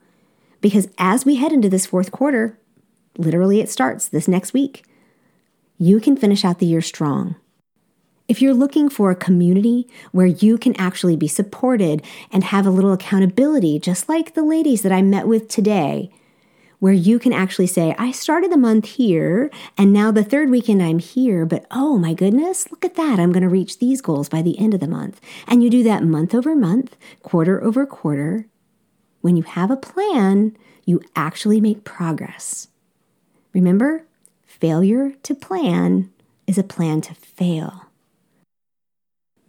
Because 0.61 0.89
as 0.99 1.25
we 1.25 1.37
head 1.37 1.53
into 1.53 1.69
this 1.69 1.87
fourth 1.87 2.11
quarter, 2.11 2.59
literally 3.17 3.61
it 3.61 3.71
starts 3.71 4.09
this 4.09 4.29
next 4.29 4.53
week, 4.53 4.85
you 5.79 6.01
can 6.01 6.17
finish 6.17 6.45
out 6.45 6.59
the 6.59 6.67
year 6.67 6.81
strong. 6.81 7.37
If 8.27 8.43
you're 8.43 8.55
looking 8.55 8.89
for 8.89 9.11
a 9.11 9.17
community 9.17 9.89
where 10.13 10.27
you 10.27 10.59
can 10.59 10.77
actually 10.77 11.17
be 11.17 11.29
supported 11.29 12.05
and 12.31 12.45
have 12.45 12.67
a 12.67 12.71
little 12.71 12.93
accountability, 12.93 13.79
just 13.79 14.09
like 14.09 14.35
the 14.35 14.43
ladies 14.43 14.83
that 14.83 14.93
I 14.93 15.01
met 15.01 15.27
with 15.27 15.49
today, 15.49 16.11
where 16.79 16.93
you 16.93 17.19
can 17.19 17.33
actually 17.33 17.67
say, 17.67 17.95
I 17.99 18.13
started 18.13 18.53
the 18.53 18.57
month 18.57 18.87
here, 18.87 19.51
and 19.77 19.93
now 19.93 20.11
the 20.11 20.23
third 20.23 20.49
weekend 20.49 20.83
I'm 20.83 21.01
here, 21.01 21.45
but 21.45 21.67
oh 21.71 21.99
my 21.99 22.15
goodness, 22.15 22.71
look 22.71 22.85
at 22.85 22.95
that. 22.95 23.19
I'm 23.19 23.33
going 23.33 23.43
to 23.43 23.49
reach 23.49 23.79
these 23.79 24.01
goals 24.01 24.29
by 24.29 24.43
the 24.43 24.59
end 24.59 24.75
of 24.75 24.81
the 24.81 24.87
month. 24.87 25.21
And 25.47 25.63
you 25.63 25.71
do 25.71 25.83
that 25.83 26.05
month 26.05 26.35
over 26.35 26.55
month, 26.55 26.97
quarter 27.23 27.63
over 27.63 27.85
quarter. 27.85 28.47
When 29.21 29.37
you 29.37 29.43
have 29.43 29.71
a 29.71 29.77
plan, 29.77 30.57
you 30.85 31.03
actually 31.17 31.61
make 31.61 31.85
progress. 31.85 32.69
Remember, 33.53 34.05
failure 34.47 35.13
to 35.25 35.35
plan 35.35 36.11
is 36.47 36.59
a 36.59 36.63
plan 36.63 37.01
to 37.03 37.15
fail. 37.15 37.88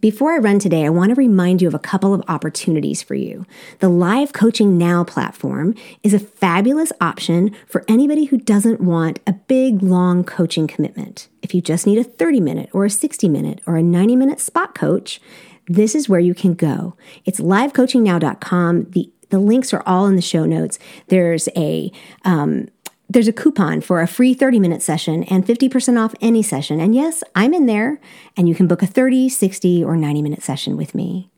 Before 0.02 0.32
I 0.32 0.38
run 0.38 0.60
today, 0.60 0.86
I 0.86 0.90
want 0.90 1.10
to 1.10 1.16
remind 1.16 1.62
you 1.62 1.68
of 1.68 1.74
a 1.74 1.80
couple 1.80 2.14
of 2.14 2.24
opportunities 2.30 3.04
for 3.04 3.16
you. 3.16 3.46
The 3.80 3.90
Live 3.90 4.32
Coaching 4.32 4.78
Now 4.78 5.04
platform 5.04 5.76
is 6.04 6.14
a 6.14 6.20
fabulous 6.20 6.94
option 7.02 7.54
for 7.68 7.84
anybody 7.90 8.24
who 8.24 8.38
doesn't 8.38 8.80
want 8.80 9.20
a 9.28 9.34
big, 9.34 9.84
long 9.84 10.24
coaching 10.24 10.68
commitment. 10.68 11.28
If 11.42 11.54
you 11.54 11.62
just 11.62 11.86
need 11.86 11.98
a 11.98 12.06
30 12.06 12.40
minute 12.40 12.70
or 12.72 12.86
a 12.86 12.90
60 12.90 13.28
minute 13.28 13.60
or 13.66 13.76
a 13.76 13.84
90 13.84 14.16
minute 14.16 14.40
spot 14.40 14.74
coach, 14.74 15.20
this 15.68 15.94
is 15.94 16.08
where 16.08 16.22
you 16.22 16.34
can 16.34 16.54
go. 16.54 16.96
It's 17.26 17.42
livecoachingnow.com. 17.42 18.92
The 18.92 19.12
the 19.30 19.40
links 19.40 19.74
are 19.74 19.84
all 19.86 20.08
in 20.08 20.16
the 20.16 20.24
show 20.24 20.46
notes. 20.46 20.80
There's 21.08 21.50
a 21.56 21.92
um, 22.26 22.70
there's 23.10 23.28
a 23.28 23.34
coupon 23.34 23.82
for 23.82 24.02
a 24.02 24.08
free 24.08 24.36
30 24.36 24.60
minute 24.60 24.84
session 24.84 25.24
and 25.24 25.45
50% 25.45 26.00
off 26.00 26.13
any 26.22 26.43
session. 26.43 26.80
And 26.80 26.93
yes, 26.93 27.24
I'm 27.36 27.54
in 27.54 27.65
there, 27.65 28.00
and 28.38 28.48
you 28.48 28.54
can 28.54 28.67
book 28.67 28.84
a 28.84 28.88
30, 28.88 29.30
60, 29.30 29.84
or 29.84 29.98
90 29.98 30.22
minute 30.22 30.43
session 30.43 30.78
with 30.78 30.93
me. 30.93 31.30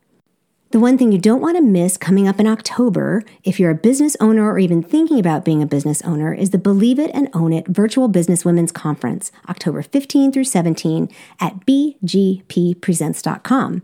The 0.72 0.80
one 0.80 0.96
thing 0.96 1.12
you 1.12 1.18
don't 1.18 1.42
want 1.42 1.58
to 1.58 1.62
miss 1.62 1.98
coming 1.98 2.26
up 2.26 2.40
in 2.40 2.46
October, 2.46 3.22
if 3.44 3.60
you're 3.60 3.70
a 3.70 3.74
business 3.74 4.16
owner 4.20 4.50
or 4.50 4.58
even 4.58 4.82
thinking 4.82 5.20
about 5.20 5.44
being 5.44 5.62
a 5.62 5.66
business 5.66 6.00
owner, 6.00 6.32
is 6.32 6.48
the 6.48 6.56
Believe 6.56 6.98
It 6.98 7.10
and 7.12 7.28
Own 7.34 7.52
It 7.52 7.68
Virtual 7.68 8.08
Business 8.08 8.42
Women's 8.42 8.72
Conference, 8.72 9.30
October 9.50 9.82
15 9.82 10.32
through 10.32 10.44
17 10.44 11.10
at 11.40 11.66
bgppresents.com. 11.66 13.82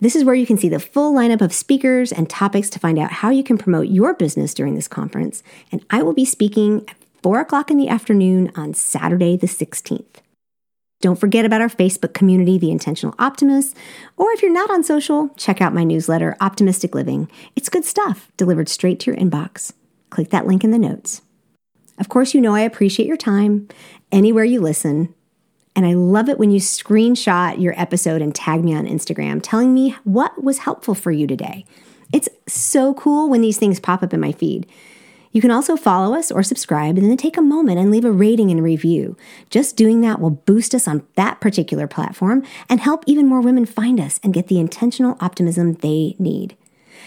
This 0.00 0.14
is 0.14 0.22
where 0.22 0.36
you 0.36 0.46
can 0.46 0.56
see 0.56 0.68
the 0.68 0.78
full 0.78 1.12
lineup 1.12 1.40
of 1.40 1.52
speakers 1.52 2.12
and 2.12 2.30
topics 2.30 2.70
to 2.70 2.78
find 2.78 3.00
out 3.00 3.10
how 3.10 3.30
you 3.30 3.42
can 3.42 3.58
promote 3.58 3.88
your 3.88 4.14
business 4.14 4.54
during 4.54 4.76
this 4.76 4.86
conference. 4.86 5.42
And 5.72 5.84
I 5.90 6.04
will 6.04 6.14
be 6.14 6.24
speaking 6.24 6.84
at 6.86 6.97
4 7.22 7.40
o'clock 7.40 7.70
in 7.70 7.78
the 7.78 7.88
afternoon 7.88 8.52
on 8.54 8.74
Saturday, 8.74 9.36
the 9.36 9.46
16th. 9.46 10.22
Don't 11.00 11.18
forget 11.18 11.44
about 11.44 11.60
our 11.60 11.68
Facebook 11.68 12.12
community, 12.12 12.58
The 12.58 12.72
Intentional 12.72 13.14
Optimist, 13.18 13.76
or 14.16 14.32
if 14.32 14.42
you're 14.42 14.52
not 14.52 14.70
on 14.70 14.82
social, 14.82 15.28
check 15.36 15.60
out 15.60 15.72
my 15.72 15.84
newsletter, 15.84 16.36
Optimistic 16.40 16.94
Living. 16.94 17.30
It's 17.54 17.68
good 17.68 17.84
stuff 17.84 18.32
delivered 18.36 18.68
straight 18.68 18.98
to 19.00 19.10
your 19.12 19.20
inbox. 19.20 19.72
Click 20.10 20.30
that 20.30 20.46
link 20.46 20.64
in 20.64 20.72
the 20.72 20.78
notes. 20.78 21.22
Of 21.98 22.08
course, 22.08 22.34
you 22.34 22.40
know 22.40 22.54
I 22.54 22.60
appreciate 22.60 23.06
your 23.06 23.16
time 23.16 23.68
anywhere 24.10 24.44
you 24.44 24.60
listen. 24.60 25.14
And 25.76 25.86
I 25.86 25.94
love 25.94 26.28
it 26.28 26.38
when 26.38 26.50
you 26.50 26.58
screenshot 26.58 27.60
your 27.60 27.78
episode 27.80 28.20
and 28.20 28.34
tag 28.34 28.64
me 28.64 28.74
on 28.74 28.86
Instagram 28.86 29.40
telling 29.40 29.72
me 29.72 29.94
what 30.02 30.42
was 30.42 30.58
helpful 30.58 30.94
for 30.94 31.12
you 31.12 31.28
today. 31.28 31.64
It's 32.12 32.28
so 32.48 32.94
cool 32.94 33.28
when 33.28 33.42
these 33.42 33.58
things 33.58 33.78
pop 33.78 34.02
up 34.02 34.12
in 34.12 34.18
my 34.18 34.32
feed. 34.32 34.66
You 35.32 35.40
can 35.40 35.50
also 35.50 35.76
follow 35.76 36.16
us 36.16 36.30
or 36.30 36.42
subscribe 36.42 36.96
and 36.96 37.08
then 37.08 37.16
take 37.16 37.36
a 37.36 37.42
moment 37.42 37.78
and 37.78 37.90
leave 37.90 38.04
a 38.04 38.12
rating 38.12 38.50
and 38.50 38.62
review. 38.62 39.16
Just 39.50 39.76
doing 39.76 40.00
that 40.00 40.20
will 40.20 40.30
boost 40.30 40.74
us 40.74 40.88
on 40.88 41.06
that 41.16 41.40
particular 41.40 41.86
platform 41.86 42.44
and 42.68 42.80
help 42.80 43.04
even 43.06 43.26
more 43.26 43.40
women 43.40 43.66
find 43.66 44.00
us 44.00 44.20
and 44.22 44.34
get 44.34 44.48
the 44.48 44.58
intentional 44.58 45.16
optimism 45.20 45.74
they 45.74 46.16
need. 46.18 46.56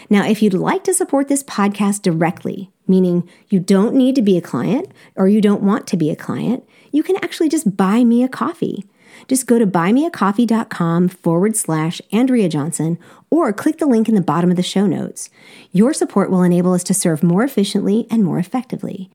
Now, 0.09 0.25
if 0.25 0.41
you'd 0.41 0.53
like 0.53 0.83
to 0.85 0.93
support 0.93 1.27
this 1.27 1.43
podcast 1.43 2.01
directly, 2.01 2.71
meaning 2.87 3.27
you 3.49 3.59
don't 3.59 3.95
need 3.95 4.15
to 4.15 4.21
be 4.21 4.37
a 4.37 4.41
client 4.41 4.91
or 5.15 5.27
you 5.27 5.41
don't 5.41 5.63
want 5.63 5.87
to 5.87 5.97
be 5.97 6.09
a 6.09 6.15
client, 6.15 6.63
you 6.91 7.03
can 7.03 7.17
actually 7.17 7.49
just 7.49 7.77
buy 7.77 8.03
me 8.03 8.23
a 8.23 8.29
coffee. 8.29 8.85
Just 9.27 9.47
go 9.47 9.59
to 9.59 9.67
buymeacoffee.com 9.67 11.09
forward 11.09 11.55
slash 11.55 12.01
Andrea 12.11 12.49
Johnson 12.49 12.97
or 13.29 13.53
click 13.53 13.77
the 13.77 13.85
link 13.85 14.09
in 14.09 14.15
the 14.15 14.21
bottom 14.21 14.49
of 14.49 14.57
the 14.57 14.63
show 14.63 14.85
notes. 14.85 15.29
Your 15.71 15.93
support 15.93 16.29
will 16.29 16.43
enable 16.43 16.73
us 16.73 16.83
to 16.85 16.93
serve 16.93 17.23
more 17.23 17.43
efficiently 17.43 18.07
and 18.09 18.23
more 18.23 18.39
effectively. 18.39 19.09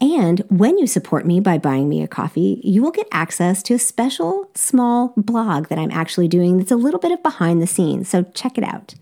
And 0.00 0.40
when 0.48 0.78
you 0.78 0.86
support 0.86 1.26
me 1.26 1.40
by 1.40 1.58
buying 1.58 1.88
me 1.88 2.02
a 2.02 2.08
coffee, 2.08 2.60
you 2.62 2.82
will 2.82 2.92
get 2.92 3.08
access 3.10 3.62
to 3.64 3.74
a 3.74 3.78
special 3.78 4.48
small 4.54 5.12
blog 5.16 5.68
that 5.68 5.78
I'm 5.78 5.90
actually 5.90 6.28
doing 6.28 6.58
that's 6.58 6.70
a 6.70 6.76
little 6.76 7.00
bit 7.00 7.12
of 7.12 7.22
behind 7.22 7.60
the 7.60 7.66
scenes. 7.66 8.08
So 8.08 8.22
check 8.34 8.56
it 8.56 8.64
out. 8.64 8.94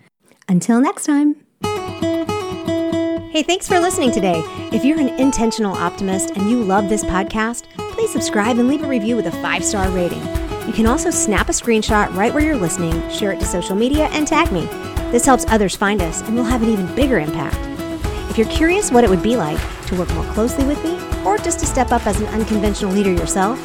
Until 0.48 0.80
next 0.80 1.04
time. 1.04 1.37
Hey, 3.37 3.42
thanks 3.42 3.68
for 3.68 3.79
listening 3.79 4.12
today. 4.12 4.40
If 4.72 4.83
you're 4.83 4.99
an 4.99 5.11
intentional 5.20 5.75
optimist 5.75 6.31
and 6.31 6.49
you 6.49 6.64
love 6.64 6.88
this 6.88 7.05
podcast, 7.05 7.64
please 7.77 8.11
subscribe 8.11 8.59
and 8.59 8.66
leave 8.66 8.83
a 8.83 8.88
review 8.88 9.14
with 9.14 9.27
a 9.27 9.31
five 9.42 9.62
star 9.62 9.90
rating. 9.90 10.22
You 10.66 10.72
can 10.72 10.87
also 10.87 11.11
snap 11.11 11.51
a 11.51 11.53
screenshot 11.53 12.11
right 12.14 12.33
where 12.33 12.42
you're 12.42 12.57
listening, 12.57 12.94
share 13.11 13.33
it 13.33 13.40
to 13.40 13.44
social 13.44 13.77
media, 13.77 14.07
and 14.07 14.27
tag 14.27 14.51
me. 14.53 14.64
This 15.12 15.27
helps 15.27 15.44
others 15.49 15.77
find 15.77 16.01
us 16.01 16.22
and 16.22 16.35
we'll 16.35 16.44
have 16.44 16.62
an 16.62 16.70
even 16.70 16.87
bigger 16.96 17.18
impact. 17.18 17.59
If 18.31 18.38
you're 18.38 18.49
curious 18.49 18.90
what 18.90 19.05
it 19.05 19.11
would 19.11 19.22
be 19.22 19.37
like 19.37 19.61
to 19.88 19.99
work 19.99 20.11
more 20.14 20.33
closely 20.33 20.64
with 20.64 20.83
me, 20.83 20.99
or 21.22 21.37
just 21.37 21.59
to 21.59 21.66
step 21.66 21.92
up 21.92 22.07
as 22.07 22.18
an 22.18 22.29
unconventional 22.29 22.92
leader 22.92 23.12
yourself, 23.12 23.61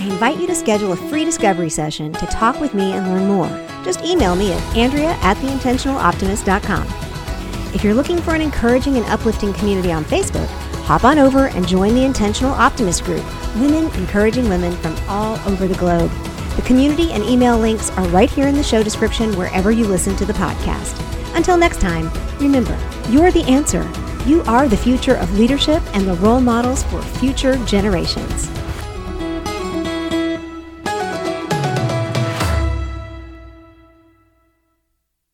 I 0.00 0.04
invite 0.04 0.38
you 0.38 0.46
to 0.46 0.54
schedule 0.54 0.92
a 0.92 0.96
free 0.96 1.24
discovery 1.24 1.70
session 1.70 2.12
to 2.12 2.26
talk 2.26 2.60
with 2.60 2.74
me 2.74 2.92
and 2.92 3.08
learn 3.08 3.26
more. 3.26 3.48
Just 3.84 4.04
email 4.04 4.36
me 4.36 4.52
at 4.52 4.76
andrea 4.76 5.18
at 5.22 5.36
theintentionaloptimist.com. 5.38 7.05
If 7.76 7.84
you're 7.84 7.92
looking 7.92 8.16
for 8.22 8.34
an 8.34 8.40
encouraging 8.40 8.96
and 8.96 9.04
uplifting 9.04 9.52
community 9.52 9.92
on 9.92 10.02
Facebook, 10.02 10.46
hop 10.86 11.04
on 11.04 11.18
over 11.18 11.48
and 11.48 11.68
join 11.68 11.94
the 11.94 12.06
Intentional 12.06 12.54
Optimist 12.54 13.04
Group, 13.04 13.22
women 13.56 13.94
encouraging 14.00 14.48
women 14.48 14.72
from 14.78 14.96
all 15.08 15.38
over 15.46 15.68
the 15.68 15.74
globe. 15.74 16.10
The 16.56 16.62
community 16.62 17.12
and 17.12 17.22
email 17.22 17.58
links 17.58 17.90
are 17.90 18.08
right 18.08 18.30
here 18.30 18.46
in 18.46 18.54
the 18.54 18.62
show 18.62 18.82
description 18.82 19.36
wherever 19.36 19.70
you 19.70 19.86
listen 19.86 20.16
to 20.16 20.24
the 20.24 20.32
podcast. 20.32 20.98
Until 21.36 21.58
next 21.58 21.82
time, 21.82 22.10
remember, 22.40 22.78
you're 23.10 23.30
the 23.30 23.44
answer. 23.44 23.86
You 24.24 24.40
are 24.44 24.68
the 24.68 24.76
future 24.78 25.16
of 25.16 25.38
leadership 25.38 25.82
and 25.94 26.08
the 26.08 26.14
role 26.14 26.40
models 26.40 26.82
for 26.84 27.02
future 27.02 27.62
generations. 27.66 28.48